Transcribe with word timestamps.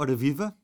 Ora 0.00 0.16
viva, 0.16 0.56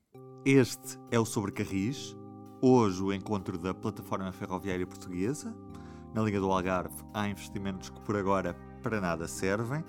este 0.46 0.98
é 1.10 1.20
o 1.20 1.26
Sobre 1.26 1.52
Carris. 1.52 2.16
Hoje 2.62 3.02
o 3.02 3.12
encontro 3.12 3.58
da 3.58 3.74
Plataforma 3.74 4.32
Ferroviária 4.32 4.86
Portuguesa. 4.86 5.54
Na 6.14 6.22
linha 6.22 6.40
do 6.40 6.50
Algarve 6.50 6.96
há 7.12 7.28
investimentos 7.28 7.90
que 7.90 8.00
por 8.00 8.16
agora 8.16 8.56
para 8.82 8.98
nada 8.98 9.28
servem. 9.28 9.84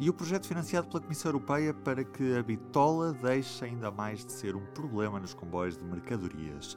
E 0.00 0.10
o 0.10 0.12
projeto 0.12 0.48
financiado 0.48 0.88
pela 0.88 1.00
Comissão 1.00 1.28
Europeia 1.28 1.72
para 1.72 2.02
que 2.02 2.36
a 2.36 2.42
bitola 2.42 3.12
deixe 3.12 3.64
ainda 3.64 3.92
mais 3.92 4.26
de 4.26 4.32
ser 4.32 4.56
um 4.56 4.66
problema 4.74 5.20
nos 5.20 5.34
comboios 5.34 5.76
de 5.76 5.84
mercadorias. 5.84 6.76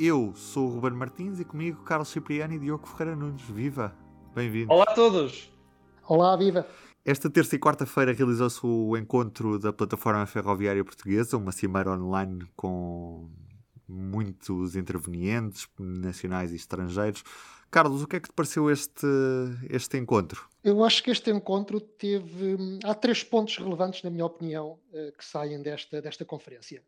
Eu 0.00 0.32
sou 0.34 0.68
o 0.68 0.70
Ruben 0.76 0.92
Martins 0.92 1.38
e 1.40 1.44
comigo 1.44 1.82
Carlos 1.82 2.08
Cipriano 2.08 2.54
e 2.54 2.58
Diogo 2.58 2.86
Ferreira 2.86 3.14
Nunes. 3.14 3.42
Viva! 3.42 3.94
Bem-vindos! 4.34 4.74
Olá 4.74 4.84
a 4.88 4.94
todos! 4.94 5.52
Olá, 6.06 6.34
viva! 6.36 6.66
Esta 7.08 7.30
terça 7.30 7.56
e 7.56 7.58
quarta-feira 7.58 8.12
realizou-se 8.12 8.60
o 8.62 8.94
encontro 8.94 9.58
da 9.58 9.72
Plataforma 9.72 10.26
Ferroviária 10.26 10.84
Portuguesa, 10.84 11.38
uma 11.38 11.52
cimeira 11.52 11.90
online 11.90 12.46
com 12.54 13.30
muitos 13.88 14.76
intervenientes, 14.76 15.66
nacionais 15.78 16.52
e 16.52 16.56
estrangeiros. 16.56 17.24
Carlos, 17.70 18.02
o 18.02 18.06
que 18.06 18.16
é 18.16 18.20
que 18.20 18.28
te 18.28 18.34
pareceu 18.34 18.70
este, 18.70 19.06
este 19.70 19.96
encontro? 19.96 20.46
Eu 20.62 20.84
acho 20.84 21.02
que 21.02 21.10
este 21.10 21.30
encontro 21.30 21.80
teve. 21.80 22.58
Há 22.84 22.94
três 22.94 23.24
pontos 23.24 23.56
relevantes, 23.56 24.02
na 24.02 24.10
minha 24.10 24.26
opinião, 24.26 24.78
eh, 24.92 25.10
que 25.16 25.24
saem 25.24 25.62
desta, 25.62 26.02
desta 26.02 26.26
conferência. 26.26 26.82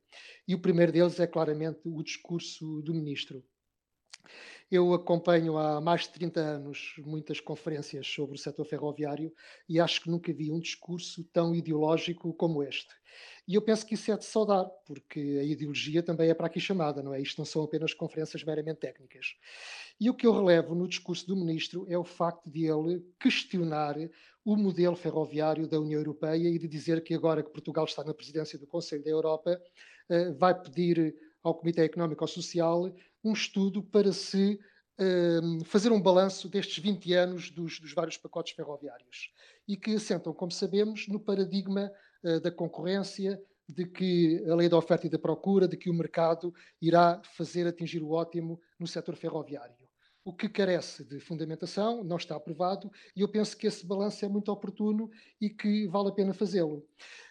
E 0.47 0.55
o 0.55 0.59
primeiro 0.59 0.93
deles 0.93 1.19
é 1.19 1.27
claramente 1.27 1.81
o 1.87 2.03
discurso 2.03 2.83
do 2.83 2.93
ministro. 2.93 3.43
Eu 4.71 4.95
acompanho 4.95 5.59
há 5.59 5.81
mais 5.81 6.03
de 6.03 6.11
30 6.11 6.41
anos 6.41 6.95
muitas 7.05 7.41
conferências 7.41 8.07
sobre 8.07 8.37
o 8.37 8.39
setor 8.39 8.65
ferroviário 8.65 9.33
e 9.69 9.81
acho 9.81 10.01
que 10.01 10.11
nunca 10.11 10.33
vi 10.33 10.53
um 10.53 10.61
discurso 10.61 11.25
tão 11.33 11.55
ideológico 11.55 12.33
como 12.35 12.63
este. 12.63 12.95
E 13.49 13.57
eu 13.57 13.63
penso 13.63 13.85
que 13.85 13.95
isso 13.95 14.13
é 14.13 14.17
de 14.17 14.25
saudar, 14.25 14.65
porque 14.87 15.39
a 15.41 15.45
ideologia 15.45 16.05
também 16.05 16.31
é 16.31 16.35
para 16.35 16.47
aqui 16.47 16.61
chamada, 16.61 17.03
não 17.03 17.13
é? 17.13 17.21
Isto 17.21 17.39
não 17.39 17.45
são 17.45 17.65
apenas 17.65 17.93
conferências 17.93 18.45
meramente 18.45 18.79
técnicas. 18.79 19.35
E 20.01 20.09
o 20.09 20.15
que 20.15 20.25
eu 20.25 20.33
relevo 20.33 20.75
no 20.75 20.87
discurso 20.87 21.27
do 21.27 21.37
ministro 21.37 21.85
é 21.89 21.99
o 21.99 22.05
facto 22.05 22.49
de 22.49 22.67
ele 22.67 23.05
questionar 23.19 23.97
o 24.45 24.57
modelo 24.57 24.95
ferroviário 24.95 25.67
da 25.67 25.81
União 25.81 25.99
Europeia 25.99 26.49
e 26.49 26.59
de 26.59 26.69
dizer 26.69 27.03
que 27.03 27.13
agora 27.13 27.43
que 27.43 27.51
Portugal 27.51 27.85
está 27.85 28.05
na 28.05 28.15
presidência 28.15 28.59
do 28.59 28.67
Conselho 28.67 29.03
da 29.03 29.11
Europa, 29.11 29.61
eh, 30.09 30.31
vai 30.33 30.59
pedir 30.59 31.15
ao 31.43 31.55
Comitê 31.55 31.83
Económico 31.83 32.27
Social 32.27 32.95
um 33.23 33.33
estudo 33.33 33.83
para 33.83 34.13
se 34.13 34.59
um, 34.99 35.65
fazer 35.65 35.93
um 35.93 36.01
balanço 36.01 36.49
destes 36.49 36.83
20 36.83 37.13
anos 37.15 37.51
dos, 37.51 37.81
dos, 37.81 37.93
vários 37.93 38.17
pacotes 38.17 38.55
ferroviários 38.55 39.33
e 39.67 39.77
que 39.77 39.95
assentam, 39.95 40.33
como 40.33 40.51
sabemos, 40.51 41.09
no 41.09 41.19
paradigma 41.19 41.91
uh, 42.25 42.41
da 42.41 42.51
concorrência, 42.51 43.41
de 43.69 43.87
que 43.87 44.45
a 44.51 44.55
lei 44.57 44.69
da 44.69 44.77
oferta 44.77 45.07
e 45.07 45.11
da 45.11 45.19
procura, 45.19 45.69
de 45.69 45.77
que 45.77 45.89
o 45.89 45.95
mercado 45.95 46.53
irá 46.83 47.23
fazer 47.37 47.69
atingir 47.69 48.03
o 48.03 48.11
ótimo 48.11 48.61
no 48.79 48.87
setor 48.87 49.15
ferroviário 49.15 49.90
o 50.25 50.35
que 50.35 50.49
carece 50.49 51.05
de 51.05 51.19
fundamentação, 51.19 52.05
não 52.05 52.17
está 52.17 52.37
aprovado, 52.37 52.91
e 53.17 53.23
eu 53.23 53.29
penso 53.29 53.57
que 53.57 53.67
esse 53.67 53.87
balanço 53.87 54.25
é 54.25 54.29
muito 54.29 54.53
oportuno 54.53 55.11
e 55.41 55.49
que 55.49 55.87
vale 55.89 56.09
a 56.09 56.13
pena 56.13 56.35
fazê-lo. 56.35 56.87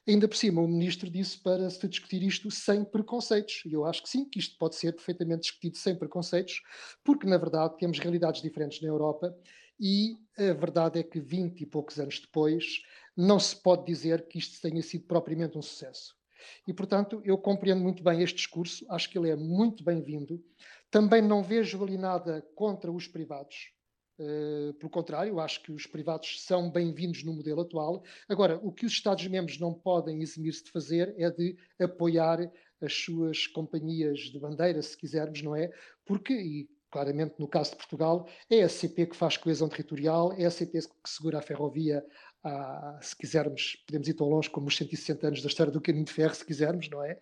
Ainda 0.08 0.28
por 0.28 0.36
cima, 0.36 0.62
o 0.62 0.68
Ministro 0.68 1.10
disse 1.10 1.38
para 1.38 1.70
se 1.70 1.88
discutir 1.88 2.24
isto 2.24 2.50
sem 2.50 2.84
preconceitos, 2.84 3.62
e 3.66 3.74
eu 3.74 3.86
acho 3.86 4.02
que 4.02 4.10
sim, 4.10 4.26
que 4.26 4.40
isto 4.40 4.58
pode 4.58 4.76
ser 4.76 4.94
perfeitamente 4.94 5.42
discutido 5.42 5.78
sem 5.78 5.96
preconceitos, 5.96 6.62
porque, 7.04 7.28
na 7.28 7.38
verdade, 7.38 7.78
temos 7.78 8.00
realidades 8.00 8.42
diferentes 8.42 8.82
na 8.82 8.88
Europa, 8.88 9.38
e 9.80 10.18
a 10.38 10.54
verdade 10.54 11.00
é 11.00 11.04
que 11.04 11.20
20 11.20 11.62
e 11.62 11.66
poucos 11.66 12.00
anos 12.00 12.20
depois, 12.20 12.82
não 13.16 13.40
se 13.40 13.56
pode 13.56 13.86
dizer 13.86 14.28
que 14.28 14.38
isto 14.38 14.60
tenha 14.62 14.82
sido 14.82 15.06
propriamente 15.06 15.58
um 15.58 15.62
sucesso. 15.62 16.19
E, 16.68 16.74
portanto, 16.74 17.22
eu 17.24 17.38
compreendo 17.38 17.82
muito 17.82 18.04
bem 18.04 18.22
este 18.22 18.38
discurso, 18.38 18.86
acho 18.90 19.10
que 19.10 19.18
ele 19.18 19.30
é 19.30 19.36
muito 19.36 19.84
bem-vindo. 19.84 20.44
Também 20.92 21.22
não 21.22 21.44
vejo 21.44 21.84
ali 21.84 21.98
nada 21.98 22.42
contra 22.56 22.92
os 22.92 23.08
privados. 23.08 23.72
Uh, 24.20 24.74
pelo 24.74 24.90
contrário, 24.90 25.40
acho 25.40 25.64
que 25.64 25.72
os 25.72 25.88
privados 25.88 26.44
são 26.44 26.70
bem-vindos 26.70 27.24
no 27.24 27.34
modelo 27.34 27.62
atual. 27.62 28.04
Agora, 28.28 28.60
o 28.62 28.72
que 28.72 28.86
os 28.86 28.92
Estados-membros 28.92 29.60
não 29.60 29.74
podem 29.74 30.22
eximir-se 30.22 30.66
de 30.66 30.72
fazer 30.72 31.16
é 31.18 31.32
de 31.32 31.56
apoiar 31.80 32.52
as 32.82 32.94
suas 32.94 33.48
companhias 33.48 34.20
de 34.20 34.40
bandeira, 34.40 34.82
se 34.82 34.98
quisermos, 34.98 35.42
não 35.42 35.56
é? 35.56 35.72
Porque, 36.06 36.34
e 36.34 36.70
claramente 36.92 37.36
no 37.40 37.48
caso 37.48 37.72
de 37.72 37.78
Portugal, 37.78 38.28
é 38.50 38.64
a 38.64 38.70
CP 38.70 39.08
que 39.08 39.16
faz 39.16 39.38
coesão 39.38 39.70
territorial, 39.70 40.34
é 40.34 40.46
a 40.46 40.52
CP 40.52 40.80
que 40.82 41.10
segura 41.10 41.40
a 41.40 41.42
ferrovia 41.42 42.04
há, 42.44 43.00
se 43.02 43.16
quisermos, 43.16 43.78
podemos 43.86 44.08
ir 44.08 44.14
tão 44.14 44.28
longe 44.28 44.50
como 44.50 44.68
os 44.68 44.78
160 44.78 45.28
anos 45.28 45.42
da 45.42 45.48
história 45.48 45.72
do 45.72 45.82
caminho 45.82 46.06
de 46.06 46.14
ferro, 46.14 46.34
se 46.34 46.46
quisermos, 46.46 46.90
não 46.90 47.04
é? 47.04 47.20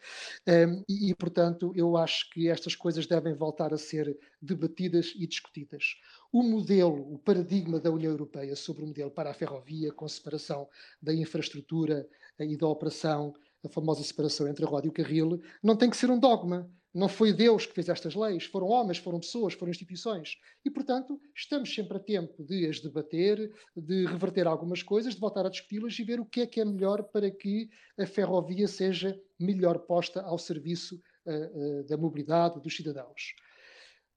Um, 0.48 0.84
e, 0.88 1.10
e, 1.10 1.16
portanto, 1.16 1.72
eu 1.76 1.98
acho 1.98 2.30
que 2.32 2.50
estas 2.50 2.76
coisas 2.76 3.08
devem 3.08 3.34
voltar 3.34 3.74
a 3.74 3.78
ser 3.78 4.18
debatidas 4.42 5.14
e 5.16 5.26
discutidas. 5.26 5.96
O 6.32 6.44
modelo, 6.44 7.14
o 7.14 7.18
paradigma 7.18 7.80
da 7.80 7.92
União 7.92 8.12
Europeia 8.12 8.56
sobre 8.56 8.84
o 8.84 8.88
modelo 8.88 9.12
para 9.12 9.32
a 9.32 9.34
ferrovia, 9.34 9.92
com 9.92 10.08
separação 10.08 10.68
da 11.02 11.14
infraestrutura 11.14 12.08
e 12.40 12.56
da 12.58 12.68
operação, 12.68 13.34
a 13.64 13.70
famosa 13.70 14.04
separação 14.04 14.48
entre 14.48 14.66
a 14.66 14.68
roda 14.68 14.88
e 14.88 14.90
o 14.90 14.94
carril, 14.94 15.42
não 15.64 15.76
tem 15.76 15.90
que 15.90 15.98
ser 15.98 16.10
um 16.10 16.20
dogma. 16.20 16.70
Não 16.98 17.08
foi 17.08 17.32
Deus 17.32 17.68
que 17.68 17.76
fez 17.76 17.90
estas 17.90 18.16
leis, 18.16 18.46
foram 18.46 18.70
homens, 18.70 18.98
foram 18.98 19.20
pessoas, 19.20 19.54
foram 19.54 19.70
instituições. 19.70 20.36
E, 20.66 20.72
portanto, 20.72 21.22
estamos 21.36 21.72
sempre 21.72 21.98
a 21.98 22.00
tempo 22.00 22.44
de 22.44 22.66
as 22.66 22.80
debater, 22.80 23.54
de 23.76 24.08
reverter 24.08 24.48
algumas 24.48 24.82
coisas, 24.82 25.14
de 25.14 25.20
voltar 25.20 25.46
a 25.46 25.50
discuti-las 25.50 26.00
e 26.00 26.04
ver 26.04 26.20
o 26.20 26.26
que 26.26 26.42
é 26.42 26.48
que 26.48 26.60
é 26.60 26.66
melhor 26.66 27.04
para 27.04 27.30
que 27.30 27.70
a 28.00 28.08
ferrovia 28.08 28.68
seja 28.68 29.16
melhor 29.40 29.78
posta 29.78 30.24
ao 30.24 30.40
serviço 30.40 31.00
uh, 31.28 31.82
uh, 31.82 31.84
da 31.84 31.98
mobilidade 31.98 32.60
dos 32.60 32.76
cidadãos. 32.76 33.36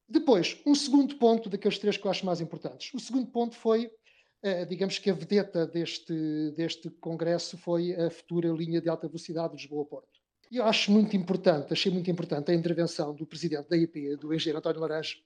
Depois, 0.08 0.58
um 0.64 0.74
segundo 0.74 1.16
ponto 1.16 1.50
daqueles 1.50 1.78
três 1.78 1.98
que 1.98 2.06
eu 2.06 2.10
acho 2.10 2.24
mais 2.24 2.40
importantes. 2.40 2.94
O 2.94 2.98
segundo 2.98 3.26
ponto 3.26 3.54
foi, 3.56 3.88
uh, 4.42 4.64
digamos 4.66 4.98
que 4.98 5.10
a 5.10 5.14
vedeta 5.14 5.66
deste, 5.66 6.50
deste 6.56 6.88
congresso 6.88 7.58
foi 7.58 7.92
a 7.92 8.08
futura 8.08 8.48
linha 8.48 8.80
de 8.80 8.88
alta 8.88 9.06
velocidade 9.06 9.54
de 9.54 9.64
Lisboa-Porto. 9.64 10.19
E 10.50 10.56
eu 10.56 10.64
acho 10.64 10.90
muito 10.90 11.16
importante, 11.16 11.72
achei 11.72 11.92
muito 11.92 12.10
importante 12.10 12.50
a 12.50 12.54
intervenção 12.54 13.14
do 13.14 13.24
presidente 13.24 13.68
da 13.68 13.76
IP, 13.76 14.16
do 14.16 14.34
engenheiro 14.34 14.58
António 14.58 14.80
Laranja, 14.80 15.16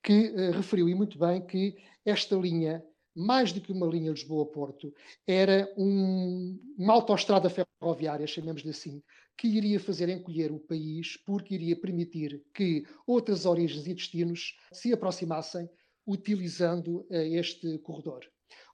que 0.00 0.28
uh, 0.28 0.52
referiu 0.52 0.88
e 0.88 0.94
muito 0.94 1.18
bem 1.18 1.44
que 1.44 1.76
esta 2.04 2.36
linha, 2.36 2.84
mais 3.12 3.52
do 3.52 3.60
que 3.60 3.72
uma 3.72 3.86
linha 3.86 4.12
Lisboa-Porto, 4.12 4.94
era 5.26 5.72
um, 5.76 6.56
uma 6.78 6.94
autoestrada 6.94 7.50
ferroviária, 7.50 8.28
chamemos-lhe 8.28 8.70
assim, 8.70 9.02
que 9.36 9.48
iria 9.48 9.80
fazer 9.80 10.08
encolher 10.08 10.52
o 10.52 10.60
país 10.60 11.16
porque 11.16 11.56
iria 11.56 11.74
permitir 11.74 12.40
que 12.54 12.86
outras 13.04 13.46
origens 13.46 13.88
e 13.88 13.94
destinos 13.94 14.56
se 14.72 14.92
aproximassem 14.92 15.68
utilizando 16.06 17.00
uh, 17.10 17.14
este 17.14 17.76
corredor. 17.78 18.20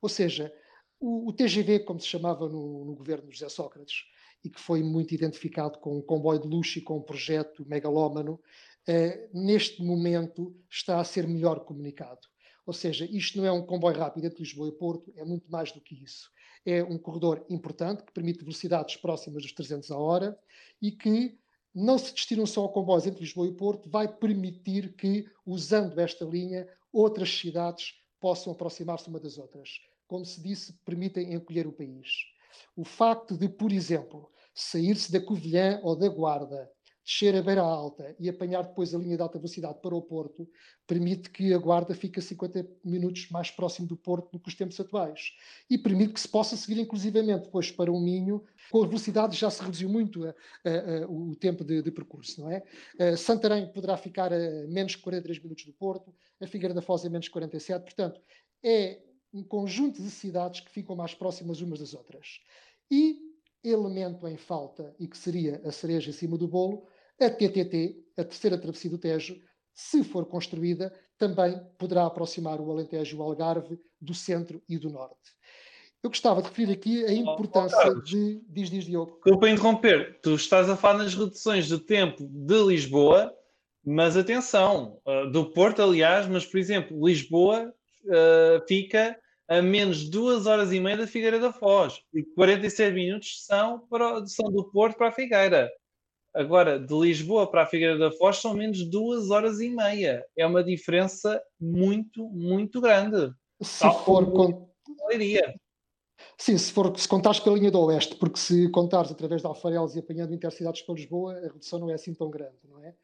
Ou 0.03 0.11
seja, 0.11 0.53
o, 1.01 1.29
o, 1.29 1.33
TGV, 1.33 1.81
como 1.81 2.01
se 2.01 2.07
chamava 2.07 2.47
no, 2.49 2.85
no 2.85 2.95
governo 2.95 3.29
de 3.29 3.39
José 3.39 3.49
Sócrates, 3.49 4.05
e 4.47 4.51
que 4.51 4.61
foi 4.61 4.81
muito 4.81 5.13
identificado 5.13 5.81
com 5.81 5.99
um 5.99 6.01
comboio 6.01 6.41
de 6.41 6.47
luxo 6.47 6.79
e 6.79 6.83
com 6.83 6.99
um 6.99 7.03
projeto 7.03 7.67
megalómano, 7.67 8.41
eh, 8.87 9.29
neste 9.35 9.83
momento 9.83 10.57
está 10.71 11.01
a 11.01 11.05
ser 11.05 11.27
melhor 11.27 11.65
comunicado. 11.65 12.21
Ou 12.65 12.73
seja, 12.73 13.05
isto 13.11 13.39
não 13.39 13.45
é 13.45 13.51
um 13.51 13.67
comboio 13.67 13.99
rápido 13.99 14.25
entre 14.25 14.39
Lisboa 14.39 14.69
e 14.69 14.73
Porto, 14.73 15.13
é 15.17 15.25
muito 15.25 15.51
mais 15.51 15.73
do 15.73 15.81
que 15.81 16.01
isso. 16.01 16.31
É 16.65 16.85
um 16.85 16.97
corredor 16.97 17.45
importante 17.51 18.05
que 18.05 18.13
permite 18.13 18.45
velocidades 18.45 18.97
próximas 18.97 19.43
dos 19.43 19.53
300 19.53 19.91
a 19.91 19.99
hora 19.99 20.39
e 20.81 20.93
que 20.93 21.37
não 21.75 21.99
se 21.99 22.15
destinam 22.15 22.47
só 22.47 22.65
a 22.65 22.69
comboios 22.69 23.05
entre 23.05 23.23
Lisboa 23.23 23.49
e 23.49 23.53
Porto, 23.53 23.91
vai 23.91 24.07
permitir 24.07 24.95
que, 24.95 25.27
usando 25.45 25.99
esta 25.99 26.25
linha, 26.25 26.69
outras 26.93 27.31
cidades 27.37 27.95
possam 28.21 28.53
aproximar-se 28.53 29.09
uma 29.09 29.19
das 29.19 29.39
outras. 29.39 29.71
Como 30.07 30.25
se 30.25 30.41
disse, 30.41 30.73
permitem 30.85 31.35
encolher 31.35 31.67
o 31.67 31.73
país. 31.73 32.09
O 32.75 32.85
facto 32.85 33.37
de, 33.37 33.49
por 33.49 33.73
exemplo, 33.73 34.31
sair-se 34.57 35.13
da 35.13 35.21
Covilhã 35.21 35.79
ou 35.83 35.95
da 35.95 36.09
Guarda, 36.09 36.69
descer 37.05 37.37
a 37.37 37.43
Beira 37.43 37.61
Alta 37.61 38.17
e 38.19 38.29
apanhar 38.29 38.63
depois 38.63 38.93
a 38.93 38.99
linha 38.99 39.17
de 39.17 39.23
alta 39.23 39.39
velocidade 39.39 39.79
para 39.81 39.95
o 39.95 40.03
Porto, 40.03 40.49
permite 40.89 41.31
que 41.31 41.55
a 41.55 41.59
Guarda 41.59 41.95
fique 41.95 42.19
a 42.19 42.23
50 42.23 42.67
minutos 42.85 43.29
mais 43.31 43.49
próximo 43.49 43.87
do 43.87 43.97
Porto 43.97 44.33
do 44.33 44.41
que 44.41 44.49
os 44.49 44.57
tempos 44.57 44.81
atuais. 44.81 45.33
E 45.71 45.79
permite 45.79 46.15
que 46.15 46.21
se 46.21 46.27
possa 46.27 46.57
seguir 46.57 46.81
inclusivamente 46.81 47.45
depois 47.45 47.71
para 47.71 47.93
o 47.93 48.01
Minho, 48.01 48.43
com 48.73 48.83
a 48.83 48.87
velocidade 48.87 49.37
já 49.37 49.49
se 49.49 49.63
reduziu 49.63 49.89
muito 49.89 50.25
a, 50.25 50.31
a, 50.65 51.05
a, 51.05 51.07
o 51.09 51.37
tempo 51.37 51.63
de, 51.63 51.81
de, 51.81 51.93
percurso, 51.93 52.41
não 52.41 52.51
é? 52.51 52.65
Santarém 53.17 53.71
poderá 53.73 53.97
ficar 53.97 54.33
a 54.33 54.67
menos 54.67 54.97
que 54.97 55.03
43 55.03 55.41
minutos 55.45 55.65
do 55.65 55.73
Porto, 55.75 56.13
a 56.41 56.47
Figueira 56.49 56.75
da 56.75 56.83
Foz 56.83 57.05
a 57.05 57.11
menos 57.11 57.29
que 57.29 57.33
47, 57.33 57.85
portanto, 57.85 58.21
é 58.65 59.01
um 59.33 59.45
conjunto 59.45 60.03
de 60.03 60.11
cidades 60.11 60.59
que 60.61 60.71
ficam 60.73 60.97
mais 60.97 61.15
próximas 61.15 61.61
umas 61.61 61.79
das 61.79 61.95
outras. 61.95 62.41
E 62.91 63.26
elemento 63.69 64.27
em 64.29 64.37
falta 64.37 64.95
e 64.99 65.07
que 65.07 65.19
seria 65.19 65.61
a 65.65 65.73
cereja 65.73 66.11
em 66.11 66.13
cima 66.13 66.39
do 66.39 66.47
bolo, 66.47 66.87
a 67.21 67.31
TTT, 67.31 68.05
a 68.17 68.25
terceira 68.25 68.59
travessia 68.59 68.91
do 68.91 68.99
Tejo, 68.99 69.37
se 69.75 70.03
for 70.05 70.27
construída, 70.27 70.93
também 71.19 71.61
poderá 71.79 72.07
aproximar 72.07 72.61
o 72.61 72.71
Alentejo 72.71 73.17
e 73.17 73.19
o 73.19 73.23
Algarve 73.23 73.79
do 74.01 74.15
centro 74.15 74.63
e 74.69 74.79
do 74.79 74.91
norte. 74.91 75.37
Eu 76.03 76.11
gostava 76.11 76.41
de 76.41 76.49
referir 76.49 76.73
aqui 76.73 77.05
a 77.05 77.13
importância 77.13 77.89
oh, 77.89 77.99
oh, 77.99 78.01
de. 78.01 78.41
Diz, 78.49 78.71
diz, 78.71 78.85
Diogo. 78.85 79.15
Desculpa 79.25 79.49
interromper. 79.49 80.21
Tu 80.23 80.35
estás 80.35 80.71
a 80.71 80.77
falar 80.77 80.99
nas 80.99 81.15
reduções 81.15 81.67
de 81.67 81.79
tempo 81.79 82.27
de 82.29 82.63
Lisboa, 82.63 83.35
mas 83.85 84.17
atenção, 84.17 85.01
uh, 85.07 85.31
do 85.31 85.51
Porto, 85.51 85.83
aliás, 85.83 86.29
mas 86.29 86.47
por 86.47 86.59
exemplo, 86.59 87.07
Lisboa 87.07 87.75
uh, 88.05 88.67
fica 88.69 89.19
a 89.49 89.63
menos 89.63 90.09
duas 90.09 90.47
horas 90.47 90.73
e 90.73 90.81
meia 90.81 90.97
da 90.97 91.07
Figueira 91.07 91.39
da 91.39 91.53
Foz 91.53 92.01
e 92.13 92.23
46 92.23 92.95
minutos 92.95 93.45
são, 93.45 93.81
para, 93.89 94.27
são 94.27 94.51
do 94.51 94.65
Porto 94.71 94.97
para 94.97 95.09
a 95.09 95.13
Figueira. 95.13 95.71
Agora, 96.35 96.79
de 96.79 96.95
Lisboa 96.95 97.51
para 97.51 97.63
a 97.63 97.67
Figueira 97.67 97.97
da 97.97 98.11
Foz 98.11 98.39
são 98.39 98.55
menos 98.55 98.85
duas 98.85 99.31
horas 99.31 99.61
e 99.61 99.71
meia. 99.71 100.25
É 100.37 100.47
uma 100.47 100.63
diferença 100.63 101.41
muito, 101.59 102.29
muito 102.29 102.81
grande. 102.81 103.33
Se 103.63 103.81
Tal 103.81 104.05
for 104.05 104.31
com... 104.31 104.69
Sim, 106.37 106.59
se, 106.59 106.73
for, 106.73 106.99
se 106.99 107.09
contares 107.09 107.41
pela 107.41 107.57
linha 107.57 107.71
do 107.71 107.81
Oeste, 107.81 108.17
porque 108.17 108.39
se 108.39 108.69
contares 108.71 109.11
através 109.11 109.41
de 109.41 109.47
Alfarelos 109.47 109.97
e 109.97 110.01
apanhando 110.01 110.35
intercidades 110.35 110.83
para 110.83 110.95
Lisboa, 110.95 111.35
a 111.35 111.53
redução 111.53 111.79
não 111.79 111.91
é 111.91 111.95
assim 111.95 112.13
tão 112.13 112.29
grande, 112.31 112.59
não 112.65 112.83
é? 112.85 112.95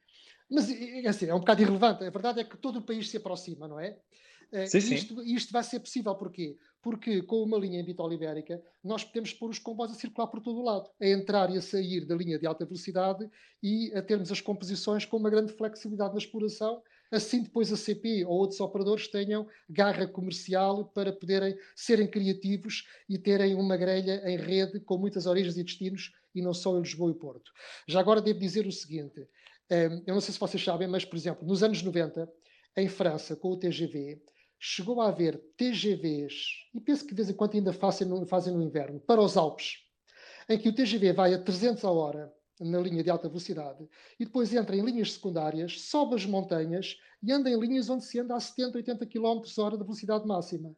Mas 0.51 0.71
é 0.71 1.09
assim, 1.09 1.27
é 1.27 1.35
um 1.35 1.39
bocado 1.39 1.63
irrelevante. 1.63 2.05
A 2.05 2.11
verdade 2.11 2.41
é 2.41 2.45
que 2.45 2.59
todo 2.59 2.81
o 2.81 2.83
país 2.83 3.09
se 3.09 3.17
aproxima, 3.17 3.67
não 3.67 3.81
é? 3.81 3.99
Eh, 4.53 4.67
sim, 4.67 4.81
sim. 4.81 4.95
Isto, 4.95 5.23
isto, 5.23 5.53
vai 5.53 5.65
ser 5.65 5.81
possível 5.81 6.15
porquê? 6.15 6.59
Porque 6.83 7.23
com 7.23 7.43
uma 7.43 7.57
linha 7.57 7.81
em 7.81 7.85
Bitola 7.85 8.13
Ibérica 8.13 8.63
nós 8.85 9.03
podemos 9.03 9.33
pôr 9.33 9.49
os 9.49 9.59
comboios 9.59 9.93
a 9.93 9.95
circular 9.95 10.27
por 10.27 10.41
todo 10.41 10.59
o 10.61 10.65
lado, 10.65 10.91
a 11.01 11.07
entrar 11.07 11.51
e 11.51 11.57
a 11.57 11.63
sair 11.63 12.05
da 12.05 12.15
linha 12.15 12.39
de 12.39 12.47
alta 12.47 12.67
velocidade 12.67 13.29
e 13.63 13.91
a 13.95 14.03
termos 14.03 14.31
as 14.31 14.41
composições 14.41 15.07
com 15.07 15.17
uma 15.17 15.31
grande 15.31 15.53
flexibilidade 15.53 16.13
na 16.13 16.19
exploração, 16.19 16.83
assim 17.11 17.43
depois 17.43 17.73
a 17.73 17.77
CP 17.77 18.27
ou 18.27 18.33
outros 18.33 18.61
operadores 18.61 19.09
tenham 19.09 19.49
garra 19.71 20.07
comercial 20.07 20.85
para 20.87 21.13
poderem 21.13 21.57
serem 21.75 22.07
criativos 22.07 22.87
e 23.09 23.17
terem 23.19 23.55
uma 23.55 23.77
grelha 23.77 24.23
em 24.29 24.37
rede 24.37 24.81
com 24.81 24.99
muitas 24.99 25.25
origens 25.27 25.57
e 25.57 25.65
destinos 25.65 26.13
e 26.35 26.43
não 26.43 26.53
só 26.53 26.77
em 26.77 26.83
Lisboa 26.83 27.11
e 27.11 27.15
Porto. 27.15 27.53
Já 27.89 28.01
agora 28.01 28.21
devo 28.21 28.39
dizer 28.39 28.67
o 28.67 28.73
seguinte, 28.73 29.27
eh, 29.71 30.03
eu 30.07 30.15
não 30.15 30.21
sei 30.21 30.35
se 30.35 30.41
vocês 30.41 30.63
sabem, 30.63 30.89
mas 30.89 31.05
por 31.05 31.17
exemplo, 31.17 31.47
nos 31.47 31.63
anos 31.63 31.83
90, 31.83 32.29
em 32.77 32.89
França, 32.89 33.37
com 33.37 33.49
o 33.49 33.57
TGV, 33.57 34.21
chegou 34.65 35.01
a 35.01 35.09
haver 35.09 35.43
TGVs, 35.57 36.35
e 36.73 36.81
penso 36.81 37.05
que 37.05 37.11
de 37.11 37.17
vez 37.17 37.29
em 37.29 37.35
quando 37.35 37.57
ainda 37.57 37.73
fazem 37.73 38.07
no, 38.07 38.25
fazem 38.25 38.55
no 38.55 38.63
inverno, 38.63 39.01
para 39.01 39.21
os 39.21 39.37
Alpes, 39.37 39.79
em 40.49 40.57
que 40.57 40.69
o 40.69 40.73
TGV 40.73 41.13
vai 41.13 41.35
a 41.35 41.43
300 41.43 41.85
a 41.85 41.91
hora 41.91 42.33
na 42.61 42.79
linha 42.79 43.03
de 43.03 43.11
alta 43.11 43.27
velocidade 43.27 43.89
e 44.21 44.25
depois 44.25 44.55
entra 44.55 44.77
em 44.77 44.85
linhas 44.85 45.15
secundárias, 45.15 45.81
sobe 45.81 46.15
as 46.15 46.25
montanhas 46.25 46.97
e 47.21 47.33
anda 47.33 47.51
em 47.51 47.59
linhas 47.59 47.91
onde 47.91 48.05
se 48.05 48.21
anda 48.21 48.37
a 48.37 48.41
70, 48.41 48.79
80 48.79 49.07
km 49.07 49.43
hora 49.59 49.77
de 49.77 49.83
velocidade 49.83 50.25
máxima. 50.29 50.77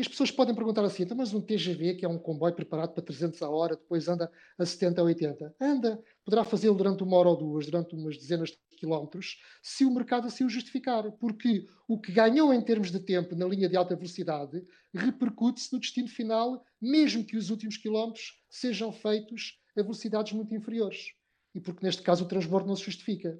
E 0.00 0.02
as 0.02 0.08
pessoas 0.08 0.30
podem 0.30 0.54
perguntar 0.54 0.82
assim, 0.82 1.02
então, 1.02 1.14
mas 1.14 1.34
um 1.34 1.42
TGV, 1.42 1.96
que 1.96 2.06
é 2.06 2.08
um 2.08 2.16
comboio 2.16 2.54
preparado 2.54 2.94
para 2.94 3.04
300 3.04 3.42
a 3.42 3.50
hora, 3.50 3.76
depois 3.76 4.08
anda 4.08 4.32
a 4.58 4.64
70 4.64 4.98
a 4.98 5.04
80. 5.04 5.54
Anda, 5.60 6.02
poderá 6.24 6.42
fazê-lo 6.42 6.74
durante 6.74 7.02
uma 7.02 7.18
hora 7.18 7.28
ou 7.28 7.36
duas, 7.36 7.66
durante 7.66 7.94
umas 7.94 8.16
dezenas 8.16 8.48
de 8.48 8.78
quilómetros, 8.78 9.36
se 9.62 9.84
o 9.84 9.90
mercado 9.90 10.26
assim 10.26 10.42
o 10.42 10.48
justificar. 10.48 11.12
Porque 11.12 11.66
o 11.86 12.00
que 12.00 12.12
ganhou 12.12 12.50
em 12.50 12.62
termos 12.62 12.90
de 12.90 12.98
tempo 12.98 13.36
na 13.36 13.44
linha 13.44 13.68
de 13.68 13.76
alta 13.76 13.94
velocidade 13.94 14.64
repercute-se 14.94 15.70
no 15.70 15.78
destino 15.78 16.08
final, 16.08 16.64
mesmo 16.80 17.22
que 17.22 17.36
os 17.36 17.50
últimos 17.50 17.76
quilómetros 17.76 18.42
sejam 18.48 18.90
feitos 18.90 19.60
a 19.76 19.82
velocidades 19.82 20.32
muito 20.32 20.54
inferiores. 20.54 21.12
E 21.54 21.60
porque 21.60 21.84
neste 21.84 22.00
caso 22.00 22.24
o 22.24 22.28
transbordo 22.28 22.66
não 22.66 22.74
se 22.74 22.84
justifica. 22.84 23.38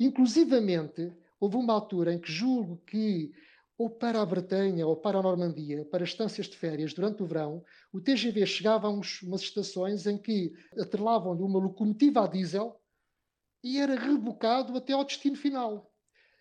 Inclusivamente, 0.00 1.12
houve 1.38 1.56
uma 1.56 1.74
altura 1.74 2.14
em 2.14 2.18
que 2.18 2.32
julgo 2.32 2.82
que 2.86 3.30
ou 3.78 3.88
para 3.88 4.20
a 4.20 4.26
Bretanha 4.26 4.84
ou 4.84 4.96
para 4.96 5.20
a 5.20 5.22
Normandia, 5.22 5.84
para 5.84 6.02
estâncias 6.02 6.48
de 6.48 6.56
férias 6.56 6.92
durante 6.92 7.22
o 7.22 7.26
verão, 7.26 7.64
o 7.92 8.00
TGV 8.00 8.44
chegava 8.44 8.88
a 8.88 8.90
uns, 8.90 9.22
umas 9.22 9.40
estações 9.40 10.04
em 10.04 10.18
que 10.18 10.52
atrelavam-lhe 10.76 11.42
uma 11.42 11.60
locomotiva 11.60 12.24
a 12.24 12.26
diesel 12.26 12.80
e 13.62 13.78
era 13.78 13.94
rebocado 13.94 14.76
até 14.76 14.92
ao 14.92 15.04
destino 15.04 15.36
final. 15.36 15.92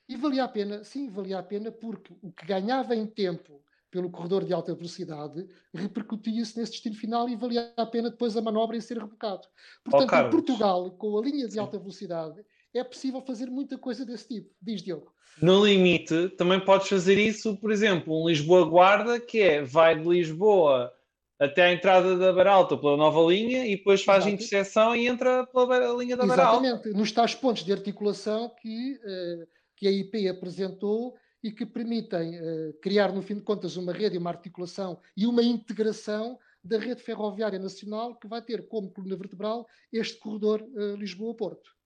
E 0.10 0.16
valia 0.16 0.46
a 0.46 0.48
pena, 0.48 0.84
sim, 0.84 1.10
valia 1.10 1.38
a 1.38 1.44
pena, 1.44 1.72
porque 1.72 2.16
o 2.22 2.32
que 2.32 2.46
ganhava 2.46 2.96
em 2.96 3.06
tempo 3.06 3.62
pelo 3.92 4.10
corredor 4.10 4.44
de 4.44 4.54
alta 4.54 4.74
velocidade 4.74 5.48
repercutia-se 5.74 6.58
nesse 6.58 6.72
destino 6.72 6.96
final 6.96 7.30
e 7.30 7.36
valia 7.36 7.72
a 7.78 7.86
pena 7.86 8.10
depois 8.10 8.36
a 8.36 8.42
manobra 8.42 8.76
em 8.76 8.82
ser 8.82 8.98
rebocado. 8.98 9.48
Portanto, 9.84 10.28
oh, 10.28 10.30
Portugal, 10.30 10.92
com 10.92 11.18
a 11.18 11.22
linha 11.22 11.48
de 11.48 11.60
alta 11.60 11.78
velocidade, 11.78 12.44
é 12.74 12.84
possível 12.84 13.22
fazer 13.22 13.48
muita 13.48 13.78
coisa 13.78 14.06
desse 14.06 14.28
tipo. 14.28 14.50
Diz 14.62 14.82
Diogo. 14.82 15.12
No 15.42 15.66
limite, 15.66 16.30
também 16.30 16.60
podes 16.60 16.88
fazer 16.88 17.18
isso, 17.20 17.56
por 17.58 17.72
exemplo, 17.72 18.22
um 18.22 18.28
Lisboa-Guarda, 18.28 19.20
que 19.20 19.40
é 19.40 19.62
vai 19.64 20.00
de 20.00 20.08
Lisboa 20.08 20.92
até 21.40 21.66
à 21.66 21.72
entrada 21.72 22.18
da 22.18 22.34
Baralta 22.34 22.76
pela 22.76 22.98
nova 22.98 23.22
linha 23.32 23.66
e 23.66 23.78
depois 23.78 24.04
faz 24.04 24.26
Exato. 24.26 24.34
interseção 24.34 24.96
e 24.96 25.08
entra 25.08 25.46
pela 25.46 25.94
linha 25.94 26.18
da 26.18 26.26
Baralta. 26.26 26.66
Exatamente, 26.66 26.98
nos 26.98 27.12
tais 27.12 27.36
pontos 27.36 27.64
de 27.64 27.72
articulação 27.72 28.52
que, 28.60 28.94
uh, 28.94 29.48
que 29.76 29.88
a 29.88 29.92
IP 29.92 30.28
apresentou 30.28 31.16
e 31.44 31.52
que 31.52 31.66
permitem 31.66 32.40
uh, 32.40 32.74
criar, 32.82 33.14
no 33.14 33.22
fim 33.22 33.36
de 33.36 33.42
contas, 33.42 33.78
uma 33.78 33.94
rede, 33.94 34.18
uma 34.18 34.32
articulação 34.32 35.00
e 35.16 35.28
uma 35.28 35.44
integração 35.44 36.40
da 36.64 36.80
rede 36.80 37.04
ferroviária 37.04 37.60
nacional 37.60 38.16
que 38.16 38.28
vai 38.28 38.42
ter 38.42 38.68
como 38.68 38.92
coluna 38.92 39.16
vertebral 39.16 39.68
este 39.94 40.18
corredor 40.18 40.64
uh, 40.64 40.96
Lisboa-Porto. 40.96 41.77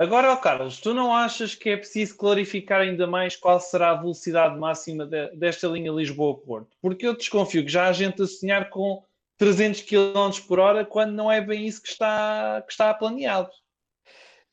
Agora, 0.00 0.34
Carlos, 0.34 0.80
tu 0.80 0.94
não 0.94 1.14
achas 1.14 1.54
que 1.54 1.68
é 1.68 1.76
preciso 1.76 2.16
clarificar 2.16 2.80
ainda 2.80 3.06
mais 3.06 3.36
qual 3.36 3.60
será 3.60 3.90
a 3.90 3.96
velocidade 3.96 4.58
máxima 4.58 5.04
de, 5.04 5.36
desta 5.36 5.68
linha 5.68 5.92
Lisboa-Porto? 5.92 6.74
Porque 6.80 7.06
eu 7.06 7.14
desconfio 7.14 7.62
que 7.62 7.70
já 7.70 7.86
há 7.86 7.92
gente 7.92 8.22
a 8.22 8.26
sonhar 8.26 8.70
com 8.70 9.04
300 9.36 9.82
km 9.82 10.40
por 10.48 10.58
hora 10.58 10.86
quando 10.86 11.12
não 11.12 11.30
é 11.30 11.38
bem 11.38 11.66
isso 11.66 11.82
que 11.82 11.90
está, 11.90 12.62
que 12.66 12.72
está 12.72 12.94
planeado. 12.94 13.50